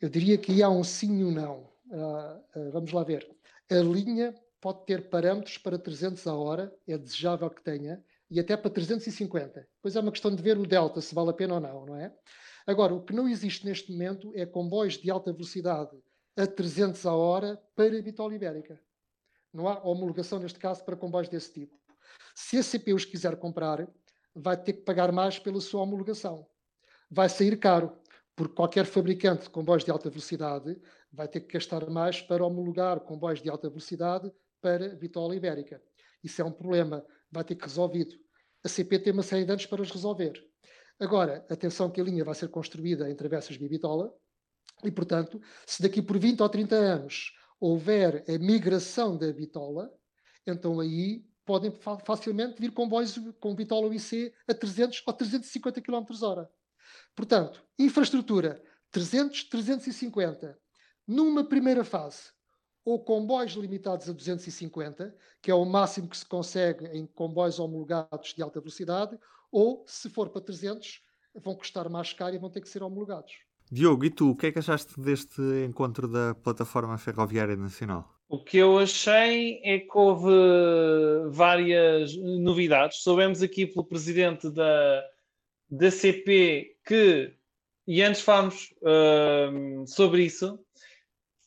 Eu 0.02 0.10
diria 0.10 0.38
que 0.38 0.62
há 0.62 0.68
um 0.68 0.84
sim 0.84 1.20
e 1.20 1.24
um 1.24 1.32
não. 1.32 1.70
Uh, 1.90 2.60
uh, 2.60 2.72
vamos 2.74 2.92
lá 2.92 3.06
ver. 3.06 3.26
A 3.72 3.76
linha 3.76 4.36
pode 4.60 4.86
ter 4.86 5.10
parâmetros 5.10 5.58
para 5.58 5.80
300 5.80 6.28
a 6.28 6.36
hora, 6.36 6.76
é 6.86 6.98
desejável 6.98 7.50
que 7.50 7.64
tenha, 7.64 8.04
e 8.30 8.38
até 8.38 8.58
para 8.58 8.70
350. 8.70 9.66
Depois 9.78 9.96
é 9.96 10.00
uma 10.02 10.12
questão 10.12 10.36
de 10.36 10.44
ver 10.44 10.58
o 10.58 10.68
delta, 10.68 11.00
se 11.00 11.16
vale 11.16 11.30
a 11.30 11.34
pena 11.34 11.54
ou 11.54 11.62
não, 11.62 11.86
não 11.86 11.96
é? 11.96 12.12
Agora, 12.68 12.94
o 12.94 13.02
que 13.02 13.14
não 13.14 13.30
existe 13.30 13.66
neste 13.66 13.90
momento 13.90 14.30
é 14.36 14.46
comboios 14.46 14.98
de 14.98 15.10
alta 15.10 15.32
velocidade 15.32 15.98
a 16.36 16.46
300 16.46 17.06
a 17.06 17.16
hora 17.16 17.56
para 17.74 17.98
a 17.98 18.02
bitola 18.02 18.36
ibérica. 18.36 18.78
Não 19.54 19.70
há 19.70 19.82
homologação, 19.88 20.38
neste 20.38 20.60
caso, 20.60 20.84
para 20.84 20.98
comboios 20.98 21.30
desse 21.30 21.54
tipo. 21.54 21.80
Se 22.36 22.58
a 22.58 22.64
CP 22.64 22.94
os 22.94 23.06
quiser 23.06 23.38
comprar, 23.38 23.88
vai 24.36 24.62
ter 24.62 24.74
que 24.74 24.82
pagar 24.82 25.14
mais 25.14 25.40
pela 25.40 25.62
sua 25.62 25.82
homologação. 25.82 26.46
Vai 27.10 27.30
sair 27.30 27.58
caro, 27.58 27.98
porque 28.36 28.54
qualquer 28.54 28.86
fabricante 28.86 29.44
de 29.44 29.50
comboios 29.50 29.86
de 29.86 29.90
alta 29.90 30.10
velocidade 30.10 30.78
vai 31.10 31.28
ter 31.28 31.40
que 31.40 31.54
gastar 31.54 31.90
mais 31.90 32.22
para 32.22 32.46
homologar 32.46 33.00
comboios 33.00 33.42
de 33.42 33.50
alta 33.50 33.70
velocidade 33.70 34.30
para 34.62 34.92
a 34.92 34.96
bitola 34.96 35.34
ibérica. 35.34 35.82
Isso 36.22 36.42
é 36.42 36.46
um 36.46 36.52
problema, 36.52 37.06
vai 37.32 37.46
ter 37.46 37.56
que 37.56 37.64
resolvido. 37.64 38.14
A 38.62 38.68
CP 38.68 39.00
tem 39.00 39.14
uma 39.14 39.24
série 39.24 39.46
de 39.46 39.52
anos 39.52 39.66
para 39.66 39.82
os 39.82 39.90
resolver. 39.90 40.34
Agora, 41.00 41.46
atenção 41.50 41.92
que 41.92 42.02
a 42.02 42.04
linha 42.04 42.26
vai 42.26 42.34
ser 42.34 42.50
construída 42.50 43.10
em 43.10 43.16
travessas 43.16 43.58
de 43.58 43.68
bitola 43.68 44.14
e, 44.84 44.92
portanto, 44.92 45.40
se 45.66 45.82
daqui 45.82 46.02
por 46.02 46.18
20 46.18 46.42
ou 46.42 46.50
30 46.50 46.76
anos 46.76 47.34
houver 47.60 48.24
a 48.28 48.38
migração 48.40 49.18
da 49.18 49.32
bitola, 49.32 49.92
então 50.46 50.80
aí 50.80 51.24
podem 51.46 51.72
facilmente 52.04 52.60
vir 52.60 52.72
comboios 52.72 53.18
com 53.40 53.56
bitola 53.56 53.88
UIC 53.88 54.34
a 54.48 54.54
300 54.54 55.04
ou 55.06 55.14
350 55.14 55.82
km 55.82 56.06
hora. 56.24 56.50
Portanto, 57.16 57.64
infraestrutura 57.80 58.62
300, 58.92 59.46
350. 59.46 60.60
Numa 61.08 61.44
primeira 61.44 61.84
fase, 61.84 62.32
ou 62.88 62.98
comboios 62.98 63.52
limitados 63.52 64.08
a 64.08 64.14
250, 64.14 65.14
que 65.42 65.52
é 65.52 65.54
o 65.54 65.66
máximo 65.66 66.08
que 66.08 66.16
se 66.16 66.26
consegue 66.26 66.86
em 66.98 67.06
comboios 67.06 67.60
homologados 67.60 68.34
de 68.34 68.42
alta 68.42 68.62
velocidade, 68.62 69.20
ou, 69.52 69.84
se 69.86 70.10
for 70.10 70.30
para 70.30 70.42
300, 70.42 71.02
vão 71.36 71.54
custar 71.54 71.90
mais 71.90 72.14
caro 72.14 72.36
e 72.36 72.38
vão 72.38 72.50
ter 72.50 72.62
que 72.62 72.70
ser 72.70 72.82
homologados. 72.82 73.34
Diogo, 73.70 74.06
e 74.06 74.10
tu, 74.10 74.32
o 74.32 74.36
que 74.38 74.48
é 74.48 74.52
que 74.54 74.60
achaste 74.60 74.98
deste 75.02 75.42
encontro 75.68 76.08
da 76.08 76.34
Plataforma 76.34 76.98
Ferroviária 76.98 77.58
Nacional? 77.58 78.10
O 78.30 78.42
que 78.42 78.56
eu 78.56 78.80
achei 78.80 79.60
é 79.66 79.80
que 79.80 79.98
houve 79.98 80.32
várias 81.30 82.16
novidades. 82.16 83.04
Soubemos 83.04 83.42
aqui 83.42 83.68
pelo 83.68 83.84
presidente 83.84 84.50
da, 84.50 85.04
da 85.70 85.92
CP 85.92 86.78
que, 86.86 87.34
e 87.86 88.02
antes 88.02 88.22
falámos 88.22 88.74
uh, 88.82 89.86
sobre 89.86 90.24
isso, 90.24 90.58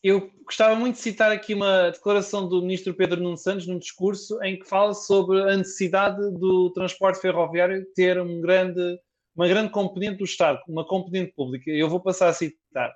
eu 0.02 0.30
gostava 0.45 0.75
muito 0.75 0.97
de 0.97 1.02
citar 1.02 1.30
aqui 1.30 1.52
uma 1.54 1.90
declaração 1.90 2.49
do 2.49 2.62
ministro 2.62 2.95
Pedro 2.95 3.23
Nuno 3.23 3.37
Santos 3.37 3.66
num 3.66 3.78
discurso 3.78 4.42
em 4.42 4.59
que 4.59 4.66
fala 4.66 4.95
sobre 4.95 5.40
a 5.42 5.57
necessidade 5.57 6.19
do 6.38 6.73
transporte 6.73 7.21
ferroviário 7.21 7.87
ter 7.95 8.19
um 8.21 8.40
grande, 8.40 8.99
uma 9.37 9.47
grande 9.47 9.71
componente 9.71 10.19
do 10.19 10.25
Estado, 10.25 10.59
uma 10.66 10.87
componente 10.87 11.33
pública. 11.35 11.71
Eu 11.71 11.88
vou 11.88 12.00
passar 12.00 12.28
a 12.28 12.33
citar. 12.33 12.95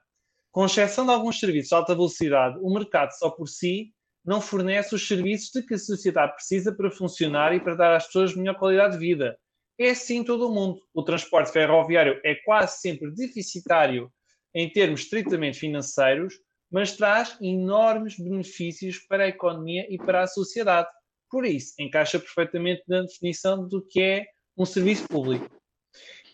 Com 0.51 0.65
exceção 0.65 1.05
de 1.05 1.13
alguns 1.13 1.39
serviços 1.39 1.69
de 1.69 1.75
alta 1.75 1.95
velocidade, 1.95 2.59
o 2.63 2.73
mercado 2.73 3.11
só 3.11 3.29
por 3.29 3.49
si 3.49 3.93
não 4.25 4.41
fornece 4.41 4.95
os 4.95 5.07
serviços 5.07 5.51
de 5.53 5.63
que 5.63 5.75
a 5.75 5.79
sociedade 5.79 6.35
precisa 6.35 6.75
para 6.75 6.91
funcionar 6.91 7.55
e 7.55 7.61
para 7.61 7.75
dar 7.75 7.97
às 7.97 8.07
pessoas 8.07 8.35
melhor 8.35 8.55
qualidade 8.55 8.95
de 8.95 8.99
vida. 8.99 9.37
É 9.79 9.91
assim 9.91 10.25
todo 10.25 10.49
o 10.49 10.55
mundo. 10.55 10.81
O 10.95 11.03
transporte 11.03 11.53
ferroviário 11.53 12.19
é 12.25 12.37
quase 12.37 12.81
sempre 12.81 13.11
deficitário 13.11 14.11
em 14.55 14.71
termos 14.71 15.01
estritamente 15.01 15.59
financeiros, 15.59 16.35
mas 16.75 16.97
traz 16.97 17.37
enormes 17.41 18.19
benefícios 18.19 18.99
para 18.99 19.23
a 19.23 19.29
economia 19.29 19.87
e 19.89 19.97
para 19.97 20.23
a 20.23 20.27
sociedade. 20.27 20.89
Por 21.31 21.47
isso, 21.47 21.73
encaixa 21.79 22.19
perfeitamente 22.19 22.83
na 22.89 23.03
definição 23.03 23.69
do 23.69 23.81
que 23.81 24.03
é 24.03 24.27
um 24.59 24.67
serviço 24.67 25.07
público. 25.07 25.49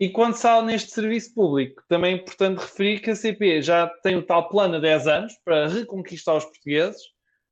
E 0.01 0.09
quando 0.09 0.37
se 0.37 0.63
neste 0.63 0.93
serviço 0.93 1.35
público, 1.35 1.83
também 1.87 2.15
é 2.15 2.17
importante 2.17 2.61
referir 2.61 3.01
que 3.01 3.11
a 3.11 3.15
CP 3.15 3.61
já 3.61 3.87
tem 4.03 4.17
o 4.17 4.25
tal 4.25 4.49
plano 4.49 4.77
há 4.77 4.81
10 4.81 5.07
anos 5.09 5.35
para 5.45 5.69
reconquistar 5.69 6.35
os 6.35 6.47
portugueses, 6.47 7.03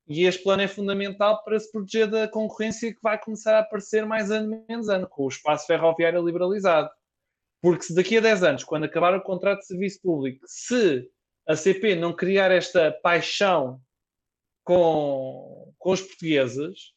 e 0.08 0.24
este 0.24 0.42
plano 0.42 0.62
é 0.62 0.68
fundamental 0.68 1.44
para 1.44 1.60
se 1.60 1.70
proteger 1.70 2.08
da 2.08 2.26
concorrência 2.26 2.90
que 2.90 3.02
vai 3.02 3.20
começar 3.20 3.54
a 3.56 3.60
aparecer 3.60 4.06
mais 4.06 4.30
ano 4.30 4.64
menos 4.66 4.88
ano, 4.88 5.06
com 5.06 5.24
o 5.24 5.28
espaço 5.28 5.66
ferroviário 5.66 6.24
liberalizado. 6.24 6.88
Porque 7.60 7.82
se 7.82 7.94
daqui 7.94 8.16
a 8.16 8.22
10 8.22 8.42
anos, 8.44 8.64
quando 8.64 8.84
acabar 8.84 9.14
o 9.14 9.20
contrato 9.20 9.58
de 9.58 9.66
serviço 9.66 10.00
público, 10.00 10.40
se 10.46 11.06
a 11.48 11.56
CP 11.56 11.96
não 11.96 12.12
criar 12.12 12.50
esta 12.50 12.92
paixão 12.92 13.80
com, 14.62 15.72
com 15.78 15.90
os 15.90 16.02
portugueses, 16.02 16.92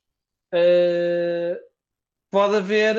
uh, 0.53 1.57
pode 2.29 2.57
haver 2.57 2.97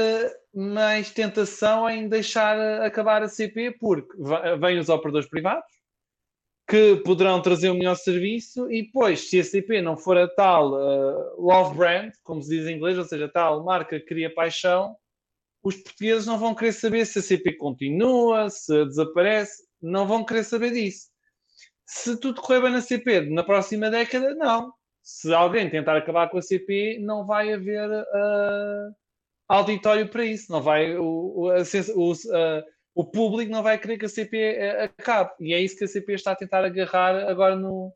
mais 0.55 1.11
tentação 1.11 1.89
em 1.89 2.09
deixar 2.09 2.59
acabar 2.83 3.23
a 3.23 3.29
CP, 3.29 3.73
porque 3.79 4.17
vêm 4.59 4.79
os 4.79 4.89
operadores 4.89 5.29
privados, 5.29 5.71
que 6.67 6.97
poderão 7.05 7.43
trazer 7.43 7.69
o 7.69 7.75
melhor 7.75 7.97
serviço 7.97 8.71
e 8.71 8.85
depois, 8.85 9.29
se 9.29 9.39
a 9.39 9.45
CP 9.45 9.83
não 9.83 9.95
for 9.95 10.17
a 10.17 10.29
tal 10.29 10.73
uh, 10.73 11.39
love 11.39 11.77
brand, 11.77 12.13
como 12.23 12.41
se 12.43 12.49
diz 12.49 12.67
em 12.67 12.77
inglês, 12.77 12.97
ou 12.97 13.05
seja, 13.05 13.27
a 13.27 13.31
tal 13.31 13.63
marca 13.63 14.01
que 14.01 14.07
cria 14.07 14.33
paixão, 14.33 14.97
os 15.63 15.77
portugueses 15.77 16.27
não 16.27 16.39
vão 16.39 16.55
querer 16.55 16.73
saber 16.73 17.05
se 17.05 17.19
a 17.19 17.23
CP 17.23 17.57
continua, 17.59 18.49
se 18.49 18.87
desaparece, 18.87 19.63
não 19.83 20.07
vão 20.07 20.25
querer 20.25 20.45
saber 20.45 20.73
disso. 20.73 21.12
Se 21.87 22.19
tudo 22.19 22.41
correr 22.41 22.63
bem 22.63 22.73
na 22.73 22.81
CP 22.81 23.23
na 23.31 23.43
próxima 23.43 23.91
década, 23.91 24.35
não. 24.35 24.73
Se 25.03 25.33
alguém 25.35 25.69
tentar 25.69 25.97
acabar 25.97 26.29
com 26.31 26.39
a 26.39 26.43
CP, 26.43 26.99
não 27.01 27.27
vai 27.27 27.53
haver 27.53 27.91
uh, 27.91 28.95
auditório 29.49 30.09
para 30.09 30.25
isso, 30.25 30.51
não 30.51 30.63
vai 30.63 30.97
o, 30.97 31.05
o, 31.05 31.51
a, 31.51 31.63
o, 31.97 32.13
uh, 32.13 32.65
o 32.95 33.05
público 33.05 33.51
não 33.51 33.63
vai 33.63 33.79
querer 33.79 33.99
que 33.99 34.07
a 34.07 34.09
CP 34.09 34.37
eh, 34.39 34.85
acabe. 34.85 35.33
E 35.41 35.55
é 35.55 35.61
isso 35.61 35.77
que 35.77 35.85
a 35.85 35.89
CP 35.89 36.13
está 36.15 36.33
a 36.33 36.37
tentar 36.37 36.65
agarrar 36.65 37.29
agora 37.29 37.57
no, 37.57 37.93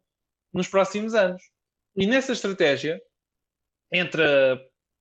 nos 0.53 0.69
próximos 0.69 1.15
anos. 1.15 1.43
E 1.95 2.07
nessa 2.07 2.33
estratégia, 2.33 3.01
entre 3.93 4.23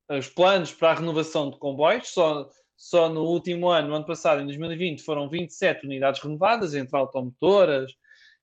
os 0.09 0.29
planos 0.29 0.73
para 0.73 0.91
a 0.91 0.95
renovação 0.95 1.49
de 1.49 1.57
comboios, 1.57 2.09
só, 2.09 2.47
só 2.77 3.09
no 3.09 3.23
último 3.23 3.69
ano, 3.69 3.89
no 3.89 3.95
ano 3.95 4.05
passado, 4.05 4.41
em 4.41 4.45
2020, 4.45 5.01
foram 5.01 5.29
27 5.29 5.85
unidades 5.85 6.21
renovadas, 6.21 6.75
entre 6.75 6.95
automotoras 6.95 7.91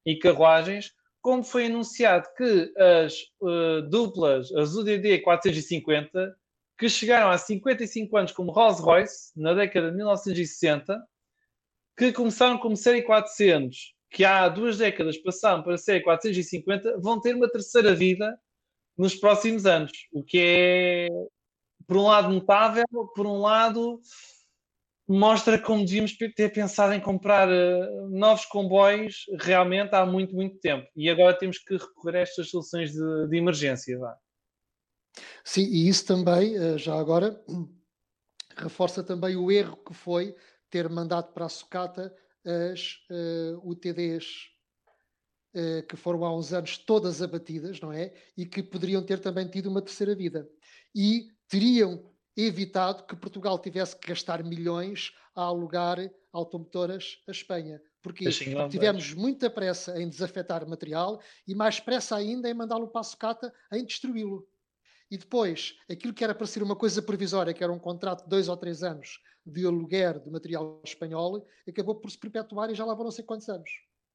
e 0.04 0.18
carruagens, 0.18 0.92
como 1.20 1.44
foi 1.44 1.66
anunciado 1.66 2.28
que 2.36 2.72
as 2.76 3.14
uh, 3.40 3.82
duplas, 3.88 4.52
as 4.52 4.74
UDD 4.74 5.20
450, 5.22 6.36
que 6.76 6.88
chegaram 6.88 7.30
há 7.30 7.38
55 7.38 8.16
anos 8.16 8.32
como 8.32 8.50
Rolls-Royce, 8.50 9.32
na 9.36 9.54
década 9.54 9.90
de 9.90 9.96
1960, 9.96 11.00
que 11.96 12.12
começaram 12.12 12.58
como 12.58 12.76
série 12.76 13.02
400, 13.02 13.94
que 14.10 14.24
há 14.24 14.48
duas 14.48 14.78
décadas 14.78 15.16
passaram 15.18 15.62
para 15.62 15.74
a 15.74 15.78
série 15.78 16.02
450, 16.02 16.98
vão 17.00 17.20
ter 17.20 17.36
uma 17.36 17.48
terceira 17.48 17.94
vida 17.94 18.36
nos 18.98 19.14
próximos 19.14 19.64
anos, 19.64 19.92
o 20.12 20.24
que 20.24 20.38
é, 20.38 21.08
por 21.86 21.96
um 21.96 22.04
lado, 22.04 22.30
notável, 22.30 22.84
por 23.14 23.26
um 23.26 23.38
lado, 23.38 24.00
mostra 25.12 25.58
como 25.58 25.84
devíamos 25.84 26.16
ter 26.16 26.52
pensado 26.52 26.92
em 26.92 27.00
comprar 27.00 27.48
uh, 27.48 28.08
novos 28.08 28.46
comboios 28.46 29.26
realmente 29.40 29.94
há 29.94 30.06
muito, 30.06 30.34
muito 30.34 30.58
tempo. 30.58 30.88
E 30.96 31.10
agora 31.10 31.36
temos 31.36 31.58
que 31.58 31.76
recorrer 31.76 32.16
a 32.16 32.20
estas 32.20 32.50
soluções 32.50 32.92
de, 32.92 33.28
de 33.28 33.36
emergência. 33.36 33.98
Vá. 33.98 34.16
Sim, 35.44 35.64
e 35.64 35.88
isso 35.88 36.06
também, 36.06 36.58
uh, 36.58 36.78
já 36.78 36.98
agora, 36.98 37.40
reforça 38.56 39.02
também 39.02 39.36
o 39.36 39.50
erro 39.50 39.76
que 39.76 39.92
foi 39.92 40.34
ter 40.70 40.88
mandado 40.88 41.32
para 41.32 41.46
a 41.46 41.50
sucata 41.50 42.14
as 42.44 42.94
uh, 43.08 43.14
eh, 43.14 43.56
UTDs 43.62 44.50
que 45.86 45.96
foram 45.96 46.24
há 46.24 46.34
uns 46.34 46.50
anos 46.54 46.78
todas 46.78 47.20
abatidas, 47.20 47.78
não 47.78 47.92
é? 47.92 48.14
E 48.34 48.46
que 48.46 48.62
poderiam 48.62 49.04
ter 49.04 49.20
também 49.20 49.46
tido 49.46 49.68
uma 49.68 49.82
terceira 49.82 50.14
vida. 50.14 50.48
E 50.94 51.26
teriam 51.46 52.11
evitado 52.36 53.04
que 53.04 53.16
Portugal 53.16 53.58
tivesse 53.58 53.96
que 53.96 54.08
gastar 54.08 54.42
milhões 54.42 55.12
a 55.34 55.42
alugar 55.42 55.98
automotoras 56.32 57.22
à 57.28 57.30
Espanha. 57.30 57.80
Porque 58.02 58.28
tivemos 58.68 59.14
muita 59.14 59.48
pressa 59.48 60.00
em 60.00 60.08
desafetar 60.08 60.68
material 60.68 61.20
e 61.46 61.54
mais 61.54 61.78
pressa 61.78 62.16
ainda 62.16 62.50
em 62.50 62.54
mandá-lo 62.54 62.88
para 62.88 63.00
a 63.00 63.04
sucata 63.04 63.54
em 63.72 63.84
destruí-lo. 63.84 64.46
E 65.10 65.18
depois, 65.18 65.76
aquilo 65.90 66.14
que 66.14 66.24
era 66.24 66.34
para 66.34 66.46
ser 66.46 66.62
uma 66.62 66.74
coisa 66.74 67.02
provisória, 67.02 67.52
que 67.52 67.62
era 67.62 67.72
um 67.72 67.78
contrato 67.78 68.24
de 68.24 68.30
dois 68.30 68.48
ou 68.48 68.56
três 68.56 68.82
anos 68.82 69.20
de 69.44 69.66
aluguer 69.66 70.18
de 70.18 70.30
material 70.30 70.80
espanhol, 70.84 71.46
acabou 71.68 71.94
por 71.96 72.10
se 72.10 72.18
perpetuar 72.18 72.70
e 72.70 72.74
já 72.74 72.84
lá 72.84 72.94
vão 72.94 73.04
não 73.04 73.10
sei 73.10 73.24
quantos 73.24 73.48
anos. 73.48 73.70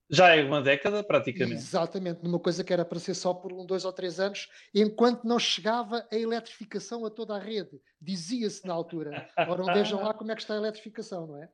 Já 0.09 0.33
é 0.33 0.43
uma 0.43 0.61
década, 0.61 1.03
praticamente. 1.03 1.55
Exatamente, 1.55 2.23
numa 2.23 2.39
coisa 2.39 2.63
que 2.63 2.71
era 2.71 2.85
para 2.85 2.97
ser 2.97 3.13
só 3.13 3.33
por 3.33 3.51
um, 3.51 3.65
dois 3.65 3.83
ou 3.83 3.91
três 3.91 4.19
anos, 4.19 4.47
enquanto 4.73 5.25
não 5.25 5.37
chegava 5.37 6.07
a 6.09 6.15
eletrificação 6.15 7.05
a 7.05 7.09
toda 7.09 7.35
a 7.35 7.39
rede. 7.39 7.81
Dizia-se 8.01 8.65
na 8.65 8.73
altura. 8.73 9.29
Ora, 9.37 9.73
vejam 9.73 10.01
lá 10.01 10.13
como 10.13 10.31
é 10.31 10.35
que 10.35 10.41
está 10.41 10.53
a 10.53 10.57
eletrificação, 10.57 11.27
não 11.27 11.43
é? 11.43 11.49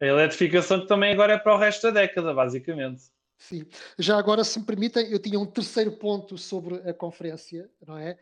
A 0.00 0.06
eletrificação 0.06 0.80
que 0.80 0.86
também 0.86 1.12
agora 1.12 1.34
é 1.34 1.38
para 1.38 1.54
o 1.54 1.58
resto 1.58 1.82
da 1.82 2.00
década, 2.00 2.32
basicamente. 2.32 3.02
Sim. 3.48 3.66
Já 3.98 4.16
agora, 4.16 4.42
se 4.42 4.58
me 4.58 4.64
permitem, 4.64 5.10
eu 5.10 5.18
tinha 5.18 5.38
um 5.38 5.44
terceiro 5.44 5.92
ponto 5.92 6.38
sobre 6.38 6.76
a 6.88 6.94
conferência, 6.94 7.70
não 7.86 7.98
é? 7.98 8.18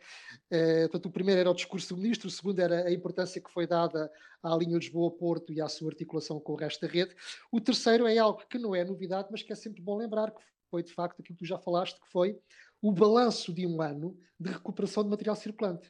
é 0.51 0.81
portanto, 0.81 1.05
o 1.05 1.11
primeiro 1.11 1.39
era 1.39 1.49
o 1.49 1.53
discurso 1.53 1.95
do 1.95 2.01
ministro, 2.01 2.27
o 2.27 2.31
segundo 2.31 2.59
era 2.59 2.85
a 2.85 2.91
importância 2.91 3.39
que 3.39 3.49
foi 3.49 3.65
dada 3.65 4.11
à 4.41 4.53
linha 4.57 4.77
Lisboa-Porto 4.77 5.53
e 5.53 5.61
à 5.61 5.69
sua 5.69 5.91
articulação 5.91 6.41
com 6.41 6.51
o 6.51 6.55
resto 6.57 6.85
da 6.85 6.91
rede. 6.91 7.15
O 7.49 7.61
terceiro 7.61 8.05
é 8.05 8.17
algo 8.17 8.43
que 8.49 8.59
não 8.59 8.75
é 8.75 8.83
novidade, 8.83 9.29
mas 9.31 9.41
que 9.41 9.53
é 9.53 9.55
sempre 9.55 9.81
bom 9.81 9.95
lembrar, 9.95 10.29
que 10.29 10.41
foi 10.69 10.83
de 10.83 10.91
facto 10.91 11.21
aquilo 11.21 11.37
que 11.37 11.45
tu 11.45 11.47
já 11.47 11.57
falaste, 11.57 11.97
que 12.01 12.11
foi 12.11 12.37
o 12.81 12.91
balanço 12.91 13.53
de 13.53 13.65
um 13.65 13.81
ano 13.81 14.19
de 14.37 14.51
recuperação 14.51 15.03
de 15.03 15.09
material 15.09 15.37
circulante 15.37 15.89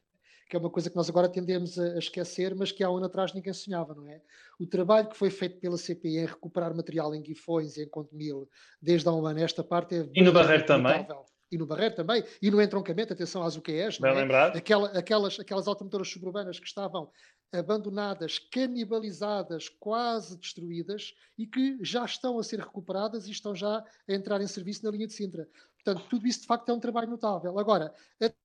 que 0.50 0.56
é 0.56 0.60
uma 0.60 0.70
coisa 0.70 0.90
que 0.90 0.96
nós 0.96 1.10
agora 1.10 1.30
tendemos 1.30 1.80
a, 1.80 1.98
esquecer, 1.98 2.56
mas 2.56 2.72
que 2.72 2.84
há 2.84 2.90
um 2.90 2.98
ano 2.98 3.06
atrás 3.06 3.34
ninguém 3.34 3.54
sonhava, 3.54 3.94
não 3.94 4.08
é? 4.08 4.22
O 4.60 4.66
trabalho 4.66 5.10
que 5.10 5.18
foi 5.18 5.30
feito 5.30 5.60
pela 5.60 5.78
CPI 5.78 6.20
em 6.20 6.26
recuperar 6.26 6.76
material 6.76 7.14
em 7.16 7.22
Guifões 7.22 7.78
e 7.78 7.84
em 7.84 7.88
Contemil 7.88 8.50
desde 8.82 9.08
há 9.08 9.12
um 9.12 9.26
ano, 9.26 9.40
esta 9.40 9.64
parte 9.64 9.96
é. 9.96 10.10
E 10.14 10.24
no 10.24 10.32
Barreiro 10.32 10.66
também? 10.66 11.06
E 11.52 11.58
no 11.58 11.68
Barreiro 11.68 11.96
também, 11.96 12.24
e 12.42 12.50
no 12.50 12.60
entroncamento, 12.60 13.14
atenção 13.14 13.44
às 13.44 13.56
UQEs, 13.56 14.00
Bem 14.00 14.12
é? 14.12 14.16
lembrado. 14.16 14.58
Aquela, 14.58 14.88
aquelas, 14.98 15.40
aquelas 15.40 15.68
automotoras 15.68 16.10
suburbanas 16.10 16.60
que 16.60 16.66
estavam 16.66 17.12
abandonadas, 17.54 18.40
canibalizadas, 18.40 19.70
quase 19.70 20.36
destruídas 20.40 21.14
e 21.38 21.46
que 21.46 21.78
já 21.82 22.04
estão 22.04 22.40
a 22.40 22.44
ser 22.44 22.60
recuperadas 22.60 23.28
e 23.28 23.32
estão 23.32 23.54
já 23.54 23.78
a 23.78 24.14
entrar 24.14 24.42
em 24.42 24.48
serviço 24.48 24.84
na 24.84 24.90
linha 24.90 25.06
de 25.06 25.14
Sintra. 25.14 25.48
Portanto, 25.76 26.08
tudo 26.10 26.26
isso 26.26 26.42
de 26.42 26.48
facto 26.48 26.70
é 26.70 26.74
um 26.74 26.80
trabalho 26.80 27.10
notável. 27.10 27.60
Agora, 27.60 27.94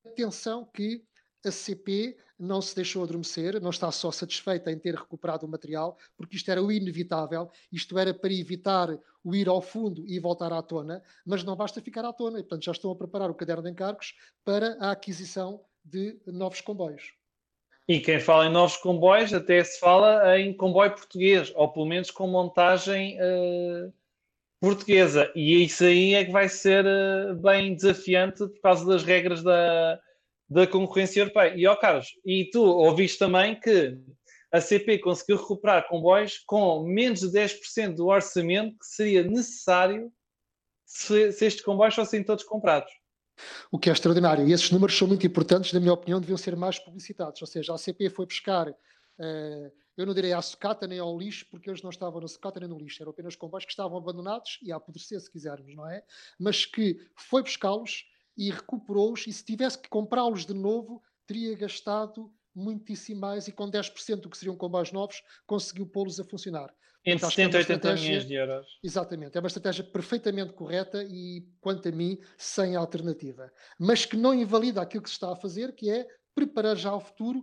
atenção 0.04 0.66
que 0.66 1.02
a 1.44 1.50
CP 1.50 2.16
não 2.38 2.62
se 2.62 2.74
deixou 2.74 3.02
adormecer, 3.02 3.60
não 3.60 3.70
está 3.70 3.90
só 3.90 4.12
satisfeita 4.12 4.70
em 4.70 4.78
ter 4.78 4.94
recuperado 4.94 5.44
o 5.44 5.48
material, 5.48 5.98
porque 6.16 6.36
isto 6.36 6.50
era 6.50 6.62
o 6.62 6.70
inevitável, 6.70 7.50
isto 7.72 7.98
era 7.98 8.14
para 8.14 8.32
evitar 8.32 8.96
o 9.24 9.34
ir 9.34 9.48
ao 9.48 9.60
fundo 9.60 10.04
e 10.06 10.18
voltar 10.20 10.52
à 10.52 10.62
tona, 10.62 11.02
mas 11.26 11.42
não 11.42 11.56
basta 11.56 11.80
ficar 11.80 12.04
à 12.04 12.12
tona, 12.12 12.38
e 12.38 12.42
portanto 12.42 12.64
já 12.64 12.72
estão 12.72 12.92
a 12.92 12.96
preparar 12.96 13.30
o 13.30 13.34
caderno 13.34 13.64
de 13.64 13.70
encargos 13.70 14.14
para 14.44 14.76
a 14.78 14.92
aquisição 14.92 15.60
de 15.84 16.16
novos 16.26 16.60
comboios. 16.60 17.12
E 17.88 18.00
quem 18.00 18.20
fala 18.20 18.46
em 18.46 18.52
novos 18.52 18.76
comboios 18.76 19.32
até 19.32 19.64
se 19.64 19.80
fala 19.80 20.38
em 20.38 20.52
comboio 20.52 20.90
português, 20.92 21.50
ou 21.56 21.72
pelo 21.72 21.86
menos 21.86 22.10
com 22.10 22.26
montagem 22.28 23.16
uh, 23.16 23.92
portuguesa. 24.60 25.32
E 25.34 25.64
isso 25.64 25.84
aí 25.84 26.14
é 26.14 26.24
que 26.24 26.30
vai 26.30 26.50
ser 26.50 26.84
uh, 26.84 27.34
bem 27.36 27.74
desafiante 27.74 28.46
por 28.46 28.60
causa 28.60 28.84
das 28.84 29.02
regras 29.02 29.42
da, 29.42 29.98
da 30.48 30.66
concorrência 30.66 31.20
europeia. 31.20 31.54
E, 31.56 31.66
ó 31.66 31.76
Carlos, 31.76 32.08
e 32.24 32.48
tu 32.50 32.62
ouviste 32.62 33.18
também 33.18 33.58
que 33.58 33.98
a 34.50 34.60
CP 34.60 34.98
conseguiu 34.98 35.36
recuperar 35.36 35.86
comboios 35.88 36.38
com 36.46 36.84
menos 36.84 37.20
de 37.20 37.28
10% 37.28 37.94
do 37.94 38.06
orçamento 38.06 38.78
que 38.78 38.86
seria 38.86 39.22
necessário 39.22 40.10
se, 40.86 41.32
se 41.32 41.46
estes 41.46 41.62
comboios 41.62 41.94
fossem 41.94 42.24
todos 42.24 42.44
comprados. 42.44 42.90
O 43.70 43.78
que 43.78 43.90
é 43.90 43.92
extraordinário. 43.92 44.48
E 44.48 44.52
esses 44.52 44.70
números 44.70 44.96
são 44.96 45.06
muito 45.06 45.26
importantes, 45.26 45.72
na 45.72 45.80
minha 45.80 45.92
opinião, 45.92 46.20
deviam 46.20 46.38
ser 46.38 46.56
mais 46.56 46.78
publicitados. 46.78 47.40
Ou 47.40 47.46
seja, 47.46 47.74
a 47.74 47.78
CP 47.78 48.10
foi 48.10 48.26
buscar, 48.26 48.68
uh, 48.68 49.72
eu 49.96 50.06
não 50.06 50.14
direi 50.14 50.32
à 50.32 50.40
sucata 50.40 50.86
nem 50.86 50.98
ao 50.98 51.16
lixo, 51.16 51.46
porque 51.50 51.68
eles 51.68 51.82
não 51.82 51.90
estavam 51.90 52.20
na 52.20 52.26
sucata 52.26 52.58
nem 52.58 52.68
no 52.68 52.78
lixo, 52.78 53.02
eram 53.02 53.10
apenas 53.10 53.36
comboios 53.36 53.64
que 53.64 53.70
estavam 53.70 53.98
abandonados 53.98 54.58
e 54.62 54.72
a 54.72 54.76
apodrecer, 54.76 55.20
se 55.20 55.30
quisermos, 55.30 55.72
não 55.76 55.88
é? 55.88 56.02
Mas 56.38 56.64
que 56.64 56.98
foi 57.14 57.42
buscá-los 57.42 58.04
e 58.38 58.50
recuperou-os, 58.50 59.26
e 59.26 59.32
se 59.32 59.44
tivesse 59.44 59.76
que 59.76 59.88
comprá-los 59.88 60.46
de 60.46 60.54
novo, 60.54 61.02
teria 61.26 61.56
gastado 61.56 62.32
muitíssimo 62.54 63.20
mais 63.20 63.48
e 63.48 63.52
com 63.52 63.70
10% 63.70 64.20
do 64.20 64.30
que 64.30 64.38
seriam 64.38 64.56
comboios 64.56 64.92
novos 64.92 65.22
conseguiu 65.46 65.86
pô-los 65.86 66.18
a 66.18 66.24
funcionar. 66.24 66.72
Entre 67.04 67.26
70 67.26 67.56
e 67.56 67.60
80 67.60 67.94
milhões 67.94 68.26
de 68.26 68.34
euros. 68.34 68.66
Exatamente, 68.82 69.36
é 69.36 69.40
uma 69.40 69.46
estratégia 69.46 69.84
perfeitamente 69.84 70.52
correta 70.52 71.02
e, 71.04 71.46
quanto 71.60 71.88
a 71.88 71.92
mim, 71.92 72.18
sem 72.36 72.76
alternativa. 72.76 73.52
Mas 73.78 74.04
que 74.04 74.16
não 74.16 74.34
invalida 74.34 74.80
aquilo 74.80 75.02
que 75.02 75.08
se 75.08 75.14
está 75.14 75.32
a 75.32 75.36
fazer, 75.36 75.74
que 75.74 75.90
é 75.90 76.06
preparar 76.34 76.76
já 76.76 76.94
o 76.94 77.00
futuro 77.00 77.42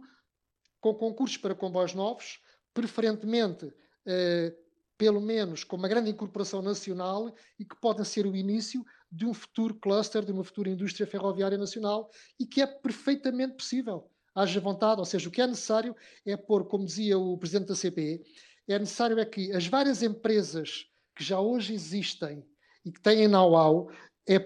com 0.80 0.94
concursos 0.94 1.38
para 1.38 1.56
comboios 1.56 1.94
novos, 1.94 2.40
preferentemente, 2.74 3.74
eh, 4.06 4.54
pelo 4.98 5.20
menos, 5.20 5.64
com 5.64 5.76
uma 5.76 5.88
grande 5.88 6.10
incorporação 6.10 6.62
nacional 6.62 7.34
e 7.58 7.66
que 7.66 7.76
podem 7.80 8.06
ser 8.06 8.26
o 8.26 8.36
início 8.36 8.86
de 9.16 9.26
um 9.26 9.34
futuro 9.34 9.74
cluster, 9.76 10.26
de 10.26 10.32
uma 10.34 10.44
futura 10.44 10.70
indústria 10.70 11.08
ferroviária 11.08 11.58
nacional 11.58 12.10
e 12.38 12.46
que 12.46 12.62
é 12.62 12.68
perfeitamente 12.68 13.56
possível. 13.56 14.12
Haja 14.36 14.60
vontade, 14.60 15.00
ou 15.00 15.06
seja, 15.06 15.30
o 15.30 15.32
que 15.32 15.42
é 15.42 15.48
necessário 15.48 15.96
é 16.26 16.36
pôr, 16.36 16.68
como 16.68 16.86
dizia 16.86 17.18
o 17.18 17.38
presidente 17.38 17.70
da 17.70 17.76
CPE, 17.76 18.22
é 18.68 18.78
necessário 18.78 19.18
é 19.18 19.26
que 19.26 19.54
as 19.54 19.68
várias 19.68 20.04
empresas 20.04 20.88
que 21.16 21.24
já 21.24 21.40
hoje 21.40 21.74
existem 21.74 22.46
e 22.84 22.92
que 22.92 23.00
têm 23.00 23.28
know-how, 23.30 23.90
é 24.28 24.38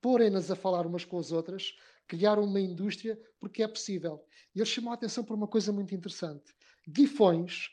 porem-nas 0.00 0.50
a 0.50 0.54
falar 0.54 0.86
umas 0.86 1.04
com 1.04 1.18
as 1.18 1.32
outras, 1.32 1.74
criar 2.06 2.38
uma 2.38 2.60
indústria, 2.60 3.18
porque 3.40 3.62
é 3.62 3.66
possível. 3.66 4.24
E 4.54 4.60
ele 4.60 4.66
chamou 4.66 4.92
a 4.92 4.94
atenção 4.94 5.24
por 5.24 5.34
uma 5.34 5.48
coisa 5.48 5.72
muito 5.72 5.94
interessante. 5.94 6.54
Guifões 6.88 7.70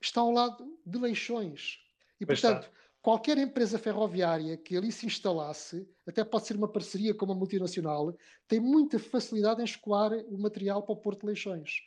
está 0.00 0.20
ao 0.20 0.30
lado 0.30 0.78
de 0.86 0.98
Leixões. 0.98 1.78
E, 2.20 2.26
portanto, 2.26 2.66
está. 2.66 2.81
Qualquer 3.02 3.36
empresa 3.36 3.78
ferroviária 3.78 4.56
que 4.56 4.76
ali 4.76 4.92
se 4.92 5.04
instalasse, 5.04 5.86
até 6.06 6.24
pode 6.24 6.46
ser 6.46 6.56
uma 6.56 6.68
parceria 6.68 7.12
com 7.12 7.26
uma 7.26 7.34
multinacional, 7.34 8.14
tem 8.46 8.60
muita 8.60 8.98
facilidade 8.98 9.60
em 9.60 9.64
escoar 9.64 10.12
o 10.12 10.38
material 10.38 10.82
para 10.84 10.92
o 10.92 10.96
Porto 10.96 11.22
de 11.22 11.26
Leixões. 11.26 11.80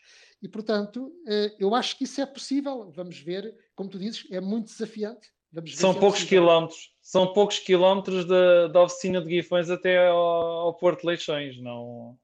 E, 0.44 0.50
portanto, 0.50 1.12
eh, 1.26 1.56
eu 1.58 1.74
acho 1.74 1.98
que 1.98 2.04
isso 2.04 2.20
é 2.20 2.26
possível. 2.26 2.92
Vamos 2.92 3.18
ver, 3.20 3.56
como 3.74 3.90
tu 3.90 3.98
dizes, 3.98 4.28
é 4.30 4.42
muito 4.42 4.68
desafiante. 4.68 5.34
São 5.74 5.92
é 5.92 6.00
poucos 6.00 6.24
quilómetros, 6.24 6.92
são 7.02 7.32
poucos 7.32 7.60
quilómetros 7.60 8.26
da, 8.26 8.68
da 8.68 8.84
oficina 8.84 9.22
de 9.22 9.30
Guifões 9.30 9.70
até 9.70 10.10
ao, 10.10 10.18
ao 10.18 10.74
Porto 10.78 11.02
de 11.02 11.08
Leixões. 11.08 11.58
Não... 11.62 12.18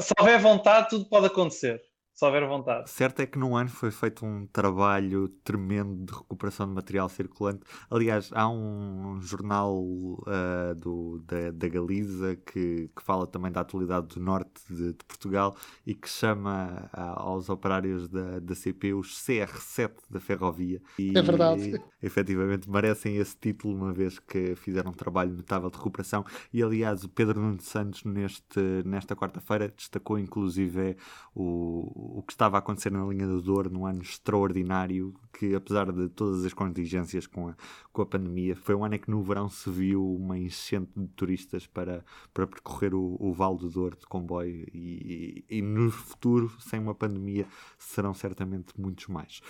Se 0.00 0.12
houver 0.18 0.40
vontade, 0.40 0.90
tudo 0.90 1.06
pode 1.06 1.26
acontecer 1.26 1.82
se 2.16 2.24
houver 2.24 2.48
vontade. 2.48 2.88
Certo 2.88 3.20
é 3.20 3.26
que 3.26 3.38
num 3.38 3.54
ano 3.54 3.68
foi 3.68 3.90
feito 3.90 4.24
um 4.24 4.46
trabalho 4.46 5.28
tremendo 5.44 6.06
de 6.06 6.14
recuperação 6.14 6.66
de 6.66 6.72
material 6.72 7.10
circulante. 7.10 7.60
Aliás, 7.90 8.30
há 8.32 8.48
um 8.48 9.20
jornal 9.20 9.76
uh, 9.76 10.74
do, 10.74 11.22
da, 11.26 11.50
da 11.50 11.68
Galiza 11.68 12.34
que, 12.36 12.88
que 12.96 13.02
fala 13.02 13.26
também 13.26 13.52
da 13.52 13.60
atualidade 13.60 14.06
do 14.06 14.20
norte 14.20 14.62
de, 14.70 14.94
de 14.94 15.04
Portugal 15.06 15.54
e 15.86 15.94
que 15.94 16.08
chama 16.08 16.88
uh, 16.94 17.20
aos 17.20 17.50
operários 17.50 18.08
da, 18.08 18.40
da 18.40 18.54
CP 18.54 18.94
os 18.94 19.22
CR7 19.22 19.90
da 20.08 20.18
ferrovia. 20.18 20.80
E, 20.98 21.18
é 21.18 21.20
verdade. 21.20 21.78
efetivamente 22.02 22.70
merecem 22.70 23.16
esse 23.16 23.36
título, 23.36 23.76
uma 23.76 23.92
vez 23.92 24.18
que 24.18 24.56
fizeram 24.56 24.90
um 24.90 24.94
trabalho 24.94 25.34
notável 25.34 25.68
de 25.68 25.76
recuperação. 25.76 26.24
E 26.50 26.62
aliás, 26.62 27.04
o 27.04 27.10
Pedro 27.10 27.42
Nuno 27.42 27.60
Santos, 27.60 28.04
neste, 28.04 28.58
nesta 28.86 29.14
quarta-feira, 29.14 29.68
destacou 29.68 30.18
inclusive 30.18 30.96
o 31.34 32.05
o 32.14 32.22
que 32.22 32.32
estava 32.32 32.56
a 32.56 32.58
acontecer 32.58 32.90
na 32.90 33.04
linha 33.04 33.26
do 33.26 33.40
Douro 33.40 33.70
num 33.70 33.86
ano 33.86 34.02
extraordinário, 34.02 35.14
que 35.32 35.54
apesar 35.54 35.92
de 35.92 36.08
todas 36.08 36.44
as 36.44 36.52
contingências 36.52 37.26
com 37.26 37.48
a, 37.48 37.54
com 37.92 38.02
a 38.02 38.06
pandemia, 38.06 38.56
foi 38.56 38.74
um 38.74 38.84
ano 38.84 38.94
em 38.94 38.98
que 38.98 39.10
no 39.10 39.22
verão 39.22 39.48
se 39.48 39.70
viu 39.70 40.14
uma 40.14 40.38
enchente 40.38 40.90
de 40.96 41.08
turistas 41.08 41.66
para, 41.66 42.04
para 42.32 42.46
percorrer 42.46 42.94
o, 42.94 43.16
o 43.18 43.32
Vale 43.32 43.58
do 43.58 43.70
Douro 43.70 43.96
de 43.96 44.06
comboio 44.06 44.66
e, 44.72 45.44
e, 45.48 45.58
e 45.58 45.62
no 45.62 45.90
futuro, 45.90 46.52
sem 46.60 46.80
uma 46.80 46.94
pandemia, 46.94 47.46
serão 47.78 48.14
certamente 48.14 48.72
muitos 48.78 49.06
mais. 49.08 49.40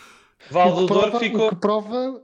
Val 0.51 0.75
do 0.75 0.87
Douro 0.87 1.19
ficou... 1.19 1.47
O 1.47 1.51
que 1.51 1.57
prova 1.57 2.23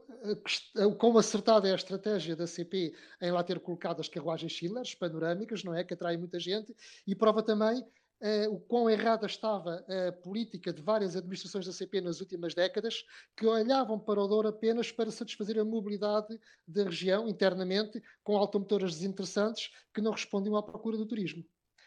o 0.86 0.94
quão 0.94 1.18
acertada 1.18 1.68
é 1.68 1.72
a 1.72 1.76
estratégia 1.76 2.36
da 2.36 2.46
CP 2.46 2.94
em 3.20 3.30
lá 3.32 3.42
ter 3.42 3.58
colocado 3.58 4.00
as 4.00 4.08
carruagens 4.08 4.52
Schiller, 4.52 4.84
panorâmicas, 4.98 5.64
não 5.64 5.74
é? 5.74 5.82
Que 5.82 5.94
atraem 5.94 6.18
muita 6.18 6.38
gente, 6.38 6.74
e 7.06 7.14
prova 7.14 7.42
também 7.42 7.84
uh, 8.22 8.54
o 8.54 8.60
quão 8.60 8.88
errada 8.88 9.26
estava 9.26 9.84
a 10.08 10.12
política 10.12 10.72
de 10.72 10.80
várias 10.80 11.16
administrações 11.16 11.66
da 11.66 11.72
CP 11.72 12.00
nas 12.00 12.20
últimas 12.20 12.54
décadas, 12.54 13.04
que 13.36 13.46
olhavam 13.46 13.98
para 13.98 14.20
o 14.20 14.28
Douro 14.28 14.48
apenas 14.48 14.90
para 14.92 15.10
satisfazer 15.10 15.58
a 15.58 15.64
mobilidade 15.64 16.38
da 16.66 16.84
região 16.84 17.28
internamente, 17.28 18.02
com 18.22 18.36
automotoras 18.36 18.92
desinteressantes 18.92 19.70
que 19.92 20.00
não 20.00 20.12
respondiam 20.12 20.56
à 20.56 20.62
procura 20.62 20.96
do 20.96 21.06
turismo. 21.06 21.44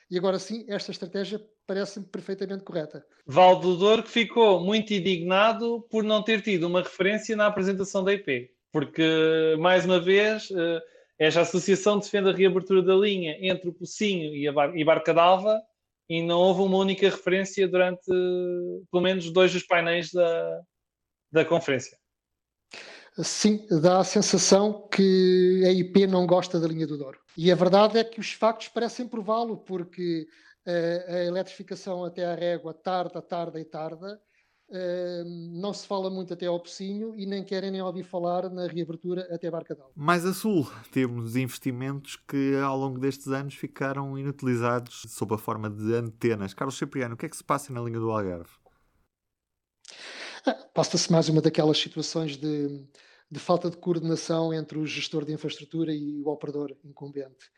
E 0.10 0.18
agora 0.18 0.38
sim, 0.38 0.66
esta 0.68 0.92
estratégia 0.92 1.42
parece-me 1.66 2.06
perfeitamente 2.06 2.64
correta. 2.64 3.04
Valdo 3.26 3.76
Douro 3.76 4.04
que 4.04 4.12
ficou 4.12 4.60
muito 4.60 4.94
indignado 4.94 5.82
por 5.90 6.04
não 6.04 6.22
ter 6.22 6.42
tido 6.42 6.68
uma 6.68 6.84
referência 6.84 7.36
na 7.36 7.48
apresentação 7.48 8.04
da 8.04 8.14
IP, 8.14 8.52
porque, 8.72 9.56
mais 9.58 9.84
uma 9.84 10.00
vez, 10.00 10.50
eh, 10.52 10.82
esta 11.18 11.42
associação 11.42 11.98
defende 11.98 12.30
a 12.30 12.34
reabertura 12.34 12.84
da 12.84 12.94
linha 12.94 13.36
entre 13.42 13.70
o 13.70 13.74
Pocinho 13.74 14.36
e 14.36 14.52
Bar 14.52 14.78
e 14.78 14.84
Barca 14.84 15.14
d'Alva, 15.14 15.60
e 16.10 16.22
não 16.22 16.40
houve 16.40 16.62
uma 16.62 16.78
única 16.78 17.10
referência 17.10 17.68
durante 17.68 18.06
pelo 18.92 19.04
menos 19.04 19.32
dois 19.32 19.52
dos 19.52 19.64
painéis 19.64 20.12
da, 20.12 20.62
da 21.32 21.46
conferência. 21.46 21.98
Sim, 23.18 23.66
dá 23.82 24.00
a 24.00 24.04
sensação 24.04 24.88
que 24.90 25.64
a 25.66 25.72
IP 25.72 26.06
não 26.06 26.28
gosta 26.28 26.60
da 26.60 26.68
linha 26.68 26.86
do 26.86 26.98
Douro. 26.98 27.18
E 27.38 27.50
a 27.52 27.56
verdade 27.56 27.98
é 27.98 28.04
que 28.04 28.20
os 28.20 28.34
factos 28.34 28.68
parecem 28.68 29.08
prová-lo, 29.08 29.58
porque 29.58 30.28
uh, 30.68 31.14
a 31.14 31.24
eletrificação 31.24 32.04
até 32.04 32.26
à 32.26 32.36
régua 32.36 32.74
tarda, 32.74 33.22
tarda 33.22 33.60
e 33.60 33.64
tarda, 33.64 34.20
não 35.62 35.74
se 35.74 35.86
fala 35.88 36.10
muito 36.10 36.34
até 36.34 36.48
ao 36.48 36.60
Pocinho 36.60 37.14
e 37.18 37.26
nem 37.26 37.44
querem 37.44 37.72
nem 37.72 37.82
ouvir 37.82 38.04
falar 38.04 38.50
na 38.50 38.68
reabertura 38.68 39.28
até 39.34 39.50
Barcadão. 39.50 39.92
Mais 39.96 40.26
a 40.26 40.34
sul, 40.34 40.70
temos 40.92 41.36
investimentos 41.36 42.16
que 42.16 42.56
ao 42.56 42.78
longo 42.78 43.00
destes 43.00 43.28
anos 43.28 43.54
ficaram 43.54 44.18
inutilizados 44.18 45.06
sob 45.10 45.36
a 45.36 45.38
forma 45.38 45.70
de 45.70 45.94
antenas. 45.94 46.54
Carlos 46.54 46.78
Cipriano, 46.78 47.14
o 47.14 47.18
que 47.18 47.26
é 47.26 47.30
que 47.30 47.38
se 47.38 47.44
passa 47.44 47.72
na 47.72 47.82
linha 47.82 48.00
do 48.00 48.10
Algarve? 48.10 48.50
Ah, 50.46 50.54
Passa-se 50.74 51.12
mais 51.12 51.30
uma 51.30 51.42
daquelas 51.42 51.78
situações 51.78 52.36
de, 52.36 52.86
de, 53.30 53.40
falta 53.40 53.70
de 53.70 53.78
coordenação 53.78 54.54
entre 54.54 54.80
o 54.80 54.86
gestor 54.86 55.26
de 55.26 55.34
infraestrutura 55.34 55.94
e 55.94 56.22
o 56.24 56.28
operador 56.28 56.76
incumbente. 56.84 57.52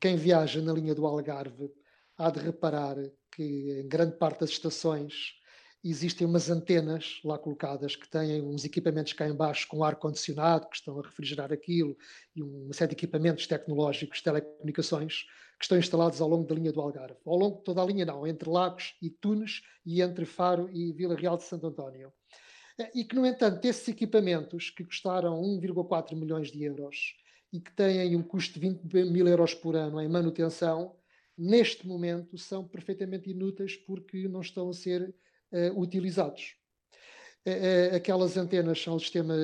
quem 0.00 0.16
viaja 0.16 0.60
na 0.60 0.72
linha 0.72 0.94
do 0.94 1.06
Algarve 1.06 1.70
há 2.18 2.30
de 2.30 2.40
reparar 2.40 2.96
que 3.30 3.80
em 3.82 3.88
grande 3.88 4.16
parte 4.16 4.40
das 4.40 4.50
estações 4.50 5.34
existem 5.90 6.26
umas 6.26 6.50
antenas 6.50 7.20
lá 7.24 7.38
colocadas 7.38 7.94
que 7.94 8.08
têm 8.08 8.42
uns 8.42 8.64
equipamentos 8.64 9.12
cá 9.12 9.28
embaixo 9.28 9.68
com 9.68 9.84
ar-condicionado, 9.84 10.68
que 10.68 10.76
estão 10.76 10.98
a 10.98 11.02
refrigerar 11.02 11.52
aquilo, 11.52 11.96
e 12.34 12.42
uma 12.42 12.72
série 12.72 12.90
de 12.90 12.96
equipamentos 12.96 13.46
tecnológicos, 13.46 14.22
telecomunicações, 14.22 15.26
que 15.58 15.64
estão 15.64 15.78
instalados 15.78 16.20
ao 16.20 16.28
longo 16.28 16.46
da 16.46 16.54
linha 16.54 16.72
do 16.72 16.80
Algarve. 16.80 17.16
Ao 17.24 17.36
longo 17.36 17.58
de 17.58 17.64
toda 17.64 17.82
a 17.82 17.84
linha 17.84 18.04
não, 18.04 18.26
entre 18.26 18.48
Lagos 18.48 18.94
e 19.00 19.10
Tunes 19.10 19.62
e 19.84 20.02
entre 20.02 20.24
Faro 20.24 20.68
e 20.72 20.92
Vila 20.92 21.14
Real 21.14 21.36
de 21.36 21.44
Santo 21.44 21.66
António. 21.66 22.12
E 22.94 23.04
que, 23.04 23.16
no 23.16 23.24
entanto, 23.24 23.64
esses 23.64 23.88
equipamentos 23.88 24.68
que 24.70 24.84
custaram 24.84 25.40
1,4 25.40 26.14
milhões 26.14 26.50
de 26.50 26.62
euros 26.62 27.16
e 27.52 27.60
que 27.60 27.72
têm 27.72 28.14
um 28.16 28.22
custo 28.22 28.54
de 28.54 28.60
20 28.60 29.10
mil 29.10 29.26
euros 29.26 29.54
por 29.54 29.76
ano 29.76 30.00
em 30.00 30.08
manutenção, 30.08 30.94
neste 31.38 31.86
momento 31.86 32.36
são 32.36 32.66
perfeitamente 32.66 33.30
inúteis 33.30 33.76
porque 33.76 34.28
não 34.28 34.42
estão 34.42 34.68
a 34.68 34.74
ser 34.74 35.14
utilizados. 35.74 36.54
Uh, 37.46 37.94
aquelas 37.94 38.36
antenas 38.36 38.82
são 38.82 38.96
um 38.96 38.98
sistema, 38.98 39.34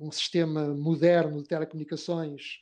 um 0.00 0.12
sistema 0.12 0.74
moderno 0.74 1.42
de 1.42 1.48
telecomunicações 1.48 2.60